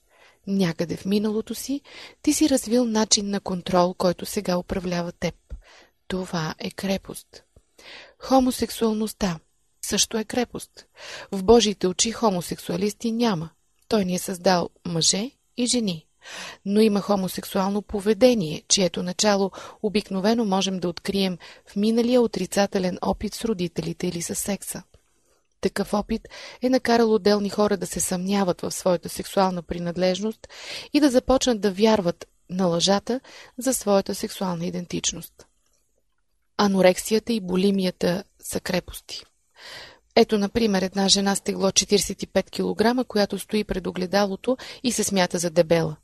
Някъде 0.47 0.97
в 0.97 1.05
миналото 1.05 1.55
си 1.55 1.81
ти 2.23 2.33
си 2.33 2.49
развил 2.49 2.85
начин 2.85 3.31
на 3.31 3.41
контрол, 3.41 3.95
който 3.95 4.27
сега 4.27 4.59
управлява 4.59 5.13
теб. 5.13 5.35
Това 6.09 6.55
е 6.59 6.71
крепост. 6.71 7.45
Хомосексуалността 8.19 9.39
също 9.85 10.19
е 10.19 10.25
крепост. 10.25 10.87
В 11.33 11.45
Божиите 11.45 11.87
очи 11.87 12.13
хомосексуалисти 12.13 13.13
няма. 13.13 13.51
Той 13.89 14.05
ни 14.05 14.15
е 14.15 14.19
създал 14.19 14.71
мъже 14.87 15.31
и 15.57 15.67
жени. 15.67 16.07
Но 16.65 16.81
има 16.81 17.01
хомосексуално 17.01 17.83
поведение, 17.83 18.63
чието 18.69 19.03
начало 19.03 19.51
обикновено 19.83 20.45
можем 20.45 20.81
да 20.81 20.89
открием 20.89 21.39
в 21.67 21.77
миналия 21.77 22.21
отрицателен 22.21 22.99
опит 23.03 23.35
с 23.35 23.45
родителите 23.45 24.07
или 24.07 24.23
с 24.23 24.35
секса. 24.35 24.83
Такъв 25.61 25.95
опит 25.95 26.29
е 26.63 26.69
накарал 26.69 27.15
отделни 27.15 27.51
хора 27.51 27.77
да 27.77 27.87
се 27.87 28.01
съмняват 28.01 28.61
в 28.61 28.71
своята 28.71 29.09
сексуална 29.09 29.63
принадлежност 29.63 30.49
и 30.93 31.01
да 31.01 31.11
започнат 31.11 31.61
да 31.61 31.73
вярват 31.73 32.27
на 32.51 32.67
лъжата 32.67 33.21
за 33.59 33.75
своята 33.75 34.15
сексуална 34.15 34.67
идентичност. 34.67 35.47
Анорексията 36.57 37.33
и 37.33 37.41
болимията 37.41 38.25
са 38.41 38.61
крепости. 38.61 39.23
Ето, 40.17 40.39
например, 40.39 40.83
една 40.83 41.09
жена 41.09 41.35
с 41.35 41.41
тегло 41.41 41.71
45 41.71 42.51
кг, 42.51 43.07
която 43.09 43.39
стои 43.39 43.65
пред 43.65 43.87
огледалото 43.87 44.57
и 44.83 44.93
се 44.93 45.05
смята 45.05 45.39
за 45.39 45.51
дебела. 45.51 45.97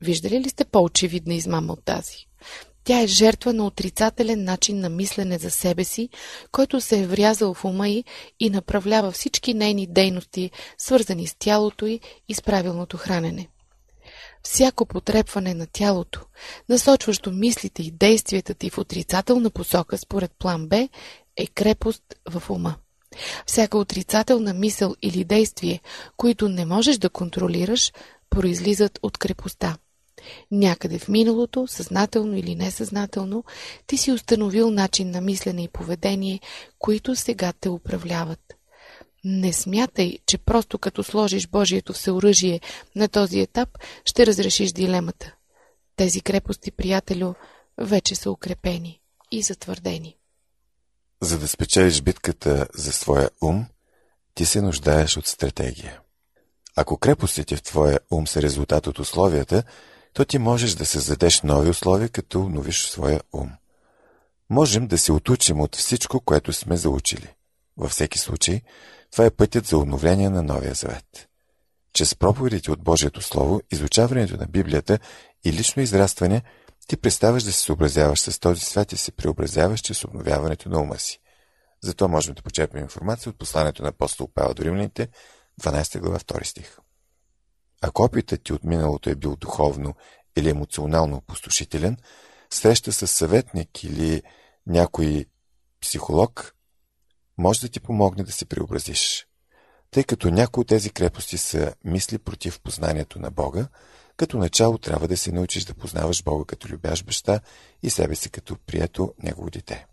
Виждали 0.00 0.40
ли 0.40 0.48
сте 0.48 0.64
по-очевидна 0.64 1.34
измама 1.34 1.72
от 1.72 1.84
тази? 1.84 2.26
Тя 2.84 3.00
е 3.00 3.06
жертва 3.06 3.52
на 3.52 3.66
отрицателен 3.66 4.44
начин 4.44 4.80
на 4.80 4.88
мислене 4.88 5.38
за 5.38 5.50
себе 5.50 5.84
си, 5.84 6.08
който 6.52 6.80
се 6.80 7.00
е 7.00 7.06
врязал 7.06 7.54
в 7.54 7.64
ума 7.64 7.88
й 7.88 8.04
и 8.40 8.50
направлява 8.50 9.12
всички 9.12 9.54
нейни 9.54 9.86
дейности, 9.86 10.50
свързани 10.78 11.26
с 11.26 11.34
тялото 11.38 11.86
й 11.86 12.00
и 12.28 12.34
с 12.34 12.42
правилното 12.42 12.96
хранене. 12.96 13.48
Всяко 14.42 14.86
потрепване 14.86 15.54
на 15.54 15.66
тялото, 15.66 16.20
насочващо 16.68 17.30
мислите 17.32 17.82
и 17.82 17.90
действията 17.90 18.54
ти 18.54 18.70
в 18.70 18.78
отрицателна 18.78 19.50
посока 19.50 19.98
според 19.98 20.32
план 20.38 20.68
Б, 20.68 20.88
е 21.36 21.46
крепост 21.46 22.02
в 22.30 22.50
ума. 22.50 22.74
Всяка 23.46 23.78
отрицателна 23.78 24.54
мисъл 24.54 24.94
или 25.02 25.24
действие, 25.24 25.80
които 26.16 26.48
не 26.48 26.64
можеш 26.64 26.98
да 26.98 27.10
контролираш, 27.10 27.92
произлизат 28.30 28.98
от 29.02 29.18
крепостта. 29.18 29.76
Някъде 30.50 30.98
в 30.98 31.08
миналото, 31.08 31.66
съзнателно 31.66 32.36
или 32.36 32.54
несъзнателно, 32.54 33.44
ти 33.86 33.96
си 33.96 34.12
установил 34.12 34.70
начин 34.70 35.10
на 35.10 35.20
мислене 35.20 35.62
и 35.62 35.68
поведение, 35.68 36.40
които 36.78 37.16
сега 37.16 37.52
те 37.60 37.68
управляват. 37.68 38.40
Не 39.24 39.52
смятай, 39.52 40.18
че 40.26 40.38
просто 40.38 40.78
като 40.78 41.02
сложиш 41.02 41.48
Божието 41.48 41.92
всеоръжие 41.92 42.60
на 42.96 43.08
този 43.08 43.40
етап, 43.40 43.68
ще 44.04 44.26
разрешиш 44.26 44.72
дилемата. 44.72 45.34
Тези 45.96 46.20
крепости, 46.20 46.70
приятелю, 46.70 47.34
вече 47.78 48.14
са 48.14 48.30
укрепени 48.30 49.00
и 49.30 49.42
затвърдени. 49.42 50.16
За 51.22 51.38
да 51.38 51.48
спечелиш 51.48 52.02
битката 52.02 52.66
за 52.74 52.92
своя 52.92 53.30
ум, 53.42 53.66
ти 54.34 54.46
се 54.46 54.62
нуждаеш 54.62 55.16
от 55.16 55.26
стратегия. 55.26 56.00
Ако 56.76 56.98
крепостите 56.98 57.56
в 57.56 57.62
твоя 57.62 57.98
ум 58.10 58.26
са 58.26 58.42
резултат 58.42 58.86
от 58.86 58.98
условията, 58.98 59.62
то 60.14 60.24
ти 60.24 60.38
можеш 60.38 60.74
да 60.74 60.86
създадеш 60.86 61.42
нови 61.42 61.70
условия, 61.70 62.08
като 62.08 62.40
обновиш 62.40 62.88
своя 62.88 63.20
ум. 63.32 63.50
Можем 64.50 64.86
да 64.86 64.98
се 64.98 65.12
отучим 65.12 65.60
от 65.60 65.76
всичко, 65.76 66.20
което 66.20 66.52
сме 66.52 66.76
заучили. 66.76 67.34
Във 67.76 67.90
всеки 67.90 68.18
случай, 68.18 68.60
това 69.12 69.24
е 69.24 69.30
пътят 69.30 69.66
за 69.66 69.78
обновление 69.78 70.30
на 70.30 70.42
Новия 70.42 70.74
Завет. 70.74 71.28
Чрез 71.92 72.14
проповедите 72.14 72.70
от 72.70 72.82
Божието 72.82 73.22
Слово, 73.22 73.60
изучаването 73.72 74.36
на 74.36 74.46
Библията 74.46 74.98
и 75.44 75.52
лично 75.52 75.82
израстване, 75.82 76.42
ти 76.88 76.96
преставаш 76.96 77.42
да 77.42 77.52
се 77.52 77.60
съобразяваш 77.60 78.20
с 78.20 78.40
този 78.40 78.60
свят 78.60 78.92
и 78.92 78.96
се 78.96 79.12
преобразяваш 79.12 79.80
чрез 79.80 80.04
обновяването 80.04 80.68
на 80.68 80.80
ума 80.80 80.98
си. 80.98 81.20
Зато 81.82 82.08
можем 82.08 82.34
да 82.34 82.42
почерпим 82.42 82.80
информация 82.80 83.30
от 83.30 83.38
посланието 83.38 83.82
на 83.82 83.88
апостол 83.88 84.28
Павел 84.34 84.54
до 84.54 84.64
Римляните, 84.64 85.08
12 85.60 85.98
глава 85.98 86.18
2 86.18 86.44
стих. 86.44 86.78
Ако 87.86 88.02
опитът 88.02 88.42
ти 88.42 88.52
от 88.52 88.64
миналото 88.64 89.10
е 89.10 89.14
бил 89.14 89.36
духовно 89.36 89.94
или 90.36 90.50
емоционално 90.50 91.16
опустошителен, 91.16 91.96
среща 92.50 92.92
с 92.92 93.06
съветник 93.06 93.84
или 93.84 94.22
някой 94.66 95.26
психолог 95.80 96.54
може 97.38 97.60
да 97.60 97.68
ти 97.68 97.80
помогне 97.80 98.24
да 98.24 98.32
се 98.32 98.44
преобразиш. 98.44 99.26
Тъй 99.90 100.04
като 100.04 100.30
някои 100.30 100.60
от 100.60 100.68
тези 100.68 100.90
крепости 100.90 101.38
са 101.38 101.74
мисли 101.84 102.18
против 102.18 102.60
познанието 102.60 103.18
на 103.18 103.30
Бога, 103.30 103.68
като 104.16 104.38
начало 104.38 104.78
трябва 104.78 105.08
да 105.08 105.16
се 105.16 105.32
научиш 105.32 105.64
да 105.64 105.74
познаваш 105.74 106.22
Бога 106.22 106.44
като 106.44 106.68
любящ 106.68 107.06
баща 107.06 107.40
и 107.82 107.90
себе 107.90 108.14
си 108.14 108.30
като 108.30 108.56
прието 108.66 109.14
Негово 109.22 109.50
дете. 109.50 109.86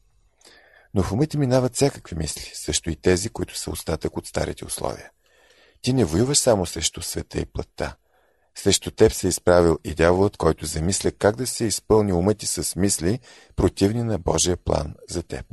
Но 0.93 1.03
в 1.03 1.11
умите 1.11 1.37
минават 1.37 1.75
всякакви 1.75 2.15
мисли, 2.15 2.51
също 2.53 2.89
и 2.89 2.95
тези, 2.95 3.29
които 3.29 3.57
са 3.57 3.71
остатък 3.71 4.17
от 4.17 4.27
старите 4.27 4.65
условия. 4.65 5.11
Ти 5.81 5.93
не 5.93 6.05
воюваш 6.05 6.37
само 6.37 6.65
срещу 6.65 7.01
света 7.01 7.39
и 7.39 7.45
плътта. 7.45 7.95
Срещу 8.55 8.91
теб 8.91 9.13
се 9.13 9.27
е 9.27 9.29
изправил 9.29 9.79
и 9.83 9.95
дяволът, 9.95 10.37
който 10.37 10.65
замисля 10.65 11.11
как 11.11 11.35
да 11.35 11.47
се 11.47 11.65
изпълни 11.65 12.13
умът 12.13 12.37
ти 12.37 12.47
с 12.47 12.75
мисли, 12.75 13.19
противни 13.55 14.03
на 14.03 14.19
Божия 14.19 14.57
план 14.57 14.95
за 15.09 15.23
теб. 15.23 15.45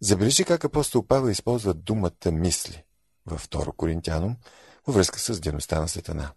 Забележи 0.00 0.44
как 0.44 0.64
апостол 0.64 1.06
Павел 1.06 1.30
използва 1.30 1.74
думата 1.74 2.32
мисли 2.32 2.84
във 3.26 3.48
2 3.48 3.76
Коринтянум 3.76 4.36
във 4.86 4.94
връзка 4.94 5.18
с 5.18 5.40
дейността 5.40 5.80
на 5.80 5.88
Сатана. 5.88 6.32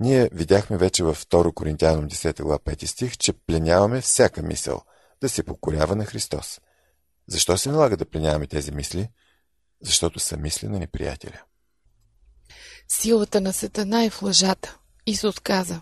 Ние 0.00 0.28
видяхме 0.32 0.76
вече 0.76 1.04
във 1.04 1.26
2 1.26 1.54
Коринтянум 1.54 2.08
10 2.08 2.42
глава 2.42 2.58
5 2.58 2.86
стих, 2.86 3.16
че 3.16 3.32
пленяваме 3.32 4.00
всяка 4.00 4.42
мисъл 4.42 4.82
да 5.20 5.28
се 5.28 5.42
покорява 5.42 5.96
на 5.96 6.04
Христос. 6.04 6.60
Защо 7.26 7.58
се 7.58 7.70
налага 7.70 7.96
да 7.96 8.10
пленяваме 8.10 8.46
тези 8.46 8.72
мисли? 8.72 9.08
Защото 9.82 10.20
са 10.20 10.36
мисли 10.36 10.68
на 10.68 10.78
неприятеля. 10.78 11.42
Силата 12.92 13.40
на 13.40 13.52
Сатана 13.52 14.04
е 14.04 14.10
в 14.10 14.22
лъжата. 14.22 14.76
Исус 15.06 15.38
каза, 15.38 15.80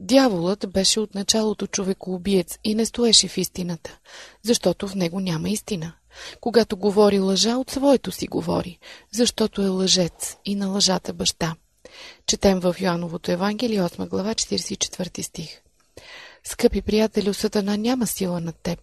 Дяволът 0.00 0.66
беше 0.72 1.00
от 1.00 1.14
началото 1.14 1.66
човекоубиец 1.66 2.58
и 2.64 2.74
не 2.74 2.86
стоеше 2.86 3.28
в 3.28 3.38
истината, 3.38 3.98
защото 4.42 4.88
в 4.88 4.94
него 4.94 5.20
няма 5.20 5.48
истина. 5.48 5.92
Когато 6.40 6.76
говори 6.76 7.18
лъжа, 7.18 7.56
от 7.56 7.70
своето 7.70 8.12
си 8.12 8.26
говори, 8.26 8.78
защото 9.12 9.62
е 9.62 9.68
лъжец 9.68 10.36
и 10.44 10.54
на 10.54 10.68
лъжата 10.68 11.12
баща. 11.12 11.56
Четем 12.26 12.60
в 12.60 12.76
Йоановото 12.80 13.32
Евангелие 13.32 13.82
8 13.82 14.08
глава 14.08 14.34
44 14.34 15.22
стих. 15.22 15.62
Скъпи 16.44 16.82
приятели, 16.82 17.34
Сатана 17.34 17.76
няма 17.76 18.06
сила 18.06 18.40
над 18.40 18.56
теб, 18.56 18.80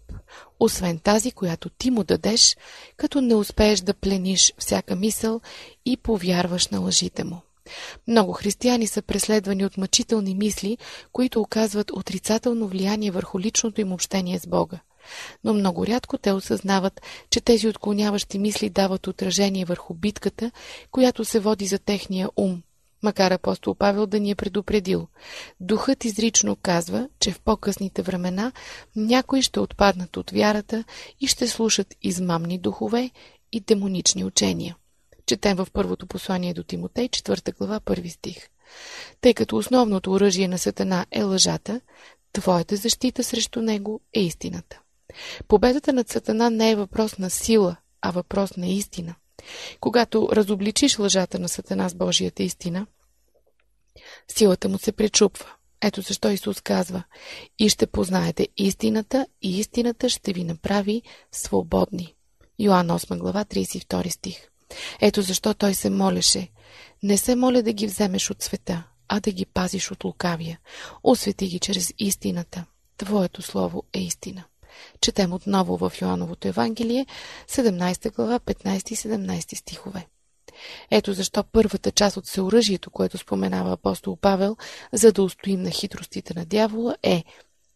освен 0.59 0.99
тази, 0.99 1.31
която 1.31 1.69
ти 1.69 1.91
му 1.91 2.03
дадеш, 2.03 2.57
като 2.97 3.21
не 3.21 3.35
успееш 3.35 3.79
да 3.79 3.93
плениш 3.93 4.53
всяка 4.57 4.95
мисъл 4.95 5.41
и 5.85 5.97
повярваш 5.97 6.67
на 6.67 6.79
лъжите 6.79 7.23
му. 7.23 7.41
Много 8.07 8.33
християни 8.33 8.87
са 8.87 9.01
преследвани 9.01 9.65
от 9.65 9.77
мъчителни 9.77 10.35
мисли, 10.35 10.77
които 11.11 11.41
оказват 11.41 11.91
отрицателно 11.91 12.67
влияние 12.67 13.11
върху 13.11 13.39
личното 13.39 13.81
им 13.81 13.93
общение 13.93 14.39
с 14.39 14.47
Бога. 14.47 14.79
Но 15.43 15.53
много 15.53 15.87
рядко 15.87 16.17
те 16.17 16.31
осъзнават, 16.31 17.01
че 17.29 17.41
тези 17.41 17.67
отклоняващи 17.67 18.39
мисли 18.39 18.69
дават 18.69 19.07
отражение 19.07 19.65
върху 19.65 19.93
битката, 19.93 20.51
която 20.91 21.25
се 21.25 21.39
води 21.39 21.65
за 21.65 21.79
техния 21.79 22.29
ум, 22.37 22.61
макар 23.03 23.31
апостол 23.31 23.75
Павел 23.75 24.05
да 24.05 24.19
ни 24.19 24.31
е 24.31 24.35
предупредил. 24.35 25.07
Духът 25.59 26.05
изрично 26.05 26.57
казва, 26.61 27.09
че 27.19 27.31
в 27.31 27.39
по-късните 27.39 28.01
времена 28.01 28.51
някои 28.95 29.41
ще 29.41 29.59
отпаднат 29.59 30.17
от 30.17 30.31
вярата 30.31 30.83
и 31.19 31.27
ще 31.27 31.47
слушат 31.47 31.95
измамни 32.01 32.57
духове 32.57 33.09
и 33.51 33.59
демонични 33.59 34.23
учения. 34.23 34.75
Четем 35.25 35.57
в 35.57 35.67
първото 35.73 36.07
послание 36.07 36.53
до 36.53 36.63
Тимотей, 36.63 37.09
4 37.09 37.57
глава, 37.57 37.79
първи 37.79 38.09
стих. 38.09 38.49
Тъй 39.21 39.33
като 39.33 39.57
основното 39.57 40.11
оръжие 40.11 40.47
на 40.47 40.57
Сатана 40.57 41.05
е 41.11 41.23
лъжата, 41.23 41.81
твоята 42.33 42.75
защита 42.75 43.23
срещу 43.23 43.61
него 43.61 44.01
е 44.13 44.19
истината. 44.19 44.79
Победата 45.47 45.93
над 45.93 46.09
Сатана 46.09 46.49
не 46.49 46.71
е 46.71 46.75
въпрос 46.75 47.17
на 47.17 47.29
сила, 47.29 47.75
а 48.01 48.11
въпрос 48.11 48.57
на 48.57 48.67
истина. 48.67 49.15
Когато 49.79 50.29
разобличиш 50.31 50.99
лъжата 50.99 51.39
на 51.39 51.49
Сатана 51.49 51.89
с 51.89 51.95
Божията 51.95 52.43
истина, 52.43 52.87
силата 54.27 54.69
му 54.69 54.77
се 54.77 54.91
пречупва. 54.91 55.45
Ето 55.81 56.01
защо 56.01 56.31
Исус 56.31 56.61
казва 56.61 57.03
и 57.59 57.69
ще 57.69 57.87
познаете 57.87 58.47
истината 58.57 59.27
и 59.41 59.59
истината 59.59 60.09
ще 60.09 60.33
ви 60.33 60.43
направи 60.43 61.01
свободни. 61.31 62.15
Йоан 62.59 62.87
8 62.87 63.17
глава 63.17 63.45
32 63.45 64.09
стих. 64.09 64.52
Ето 65.01 65.21
защо 65.21 65.53
той 65.53 65.73
се 65.73 65.89
молеше. 65.89 66.49
Не 67.03 67.17
се 67.17 67.35
моля 67.35 67.61
да 67.61 67.73
ги 67.73 67.87
вземеш 67.87 68.29
от 68.29 68.41
света, 68.41 68.83
а 69.07 69.19
да 69.19 69.31
ги 69.31 69.45
пазиш 69.45 69.91
от 69.91 70.03
лукавия. 70.03 70.59
Освети 71.03 71.47
ги 71.47 71.59
чрез 71.59 71.93
истината. 71.99 72.65
Твоето 72.97 73.41
слово 73.41 73.83
е 73.93 73.99
истина. 73.99 74.43
Четем 75.01 75.33
отново 75.33 75.77
в 75.77 75.93
Йоановото 76.01 76.47
Евангелие, 76.47 77.05
17 77.49 78.15
глава, 78.15 78.39
15 78.39 78.91
и 78.91 78.95
17 78.95 79.55
стихове. 79.55 80.07
Ето 80.91 81.13
защо 81.13 81.43
първата 81.43 81.91
част 81.91 82.17
от 82.17 82.27
съоръжието, 82.27 82.91
което 82.91 83.17
споменава 83.17 83.71
апостол 83.71 84.15
Павел, 84.15 84.57
за 84.93 85.11
да 85.11 85.23
устоим 85.23 85.61
на 85.61 85.69
хитростите 85.69 86.33
на 86.33 86.45
дявола, 86.45 86.95
е 87.03 87.23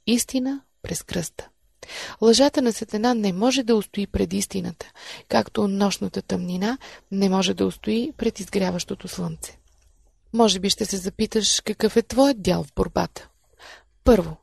истина 0.08 0.62
през 0.82 1.04
кръста. 1.04 1.50
Лъжата 2.22 2.62
на 2.62 2.74
Сатана 2.74 3.16
не 3.16 3.34
може 3.34 3.64
да 3.64 3.76
устои 3.76 4.08
пред 4.08 4.34
истината, 4.34 4.92
както 5.30 5.68
нощната 5.68 6.22
тъмнина 6.22 6.78
не 7.12 7.30
може 7.30 7.54
да 7.54 7.66
устои 7.66 8.14
пред 8.18 8.40
изгряващото 8.40 9.08
слънце. 9.08 9.58
Може 10.34 10.60
би 10.60 10.70
ще 10.70 10.86
се 10.86 10.98
запиташ 10.98 11.62
какъв 11.66 11.98
е 11.98 12.02
твоят 12.02 12.42
дял 12.42 12.64
в 12.64 12.74
борбата. 12.76 13.30
Първо, 14.04 14.38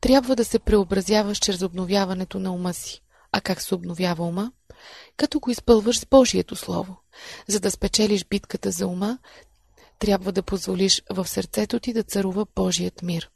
трябва 0.00 0.36
да 0.36 0.44
се 0.44 0.58
преобразяваш 0.58 1.38
чрез 1.38 1.62
обновяването 1.62 2.38
на 2.38 2.52
ума 2.52 2.74
си. 2.74 3.02
А 3.32 3.40
как 3.40 3.62
се 3.62 3.74
обновява 3.74 4.24
ума? 4.24 4.52
Като 5.16 5.40
го 5.40 5.50
изпълваш 5.50 5.98
с 5.98 6.06
Божието 6.06 6.56
Слово. 6.56 6.96
За 7.48 7.60
да 7.60 7.70
спечелиш 7.70 8.24
битката 8.24 8.70
за 8.70 8.86
ума, 8.86 9.18
трябва 9.98 10.32
да 10.32 10.42
позволиш 10.42 11.02
в 11.10 11.28
сърцето 11.28 11.80
ти 11.80 11.92
да 11.92 12.02
царува 12.02 12.46
Божият 12.54 13.02
мир. 13.02 13.30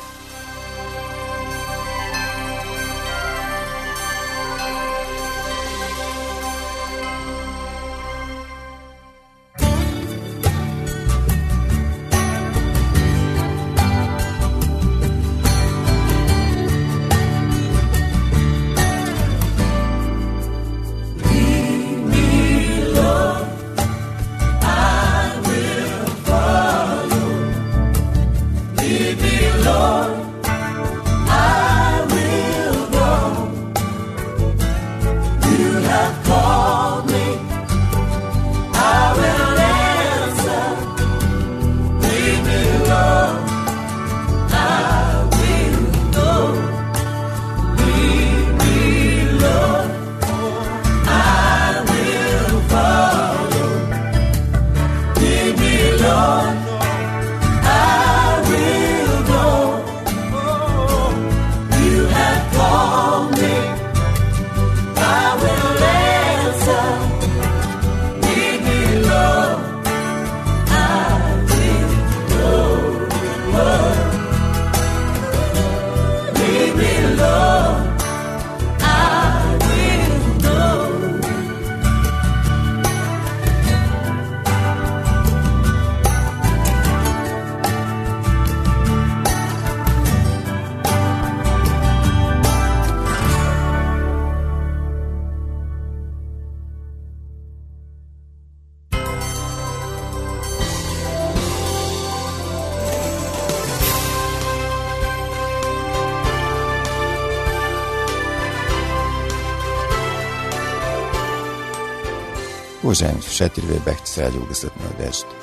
Уважаеми 112.85 113.21
слушатели, 113.21 113.65
вие 113.65 113.79
бяхте 113.79 114.11
с 114.11 114.17
радио 114.17 114.45
Гъсът 114.45 114.79
на 114.79 114.85
надеждата. 114.85 115.35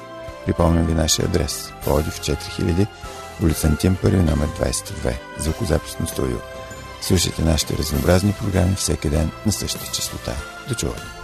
Припомням 0.46 0.87
ви 0.87 0.94
нашия 0.94 1.24
адрес. 1.24 1.72
Плодив 1.85 2.20
4000, 2.20 2.87
улица 3.42 3.66
Антим 3.66 3.96
1, 3.96 4.31
номер 4.31 4.48
22, 4.48 5.14
звукозаписно 5.38 6.07
студио. 6.07 6.37
Слушайте 7.00 7.42
нашите 7.42 7.76
разнообразни 7.78 8.33
програми 8.33 8.74
всеки 8.74 9.11
ден 9.11 9.31
на 9.46 9.52
същата 9.52 9.92
частота. 9.92 10.33
До 10.68 10.74
чуване! 10.74 11.21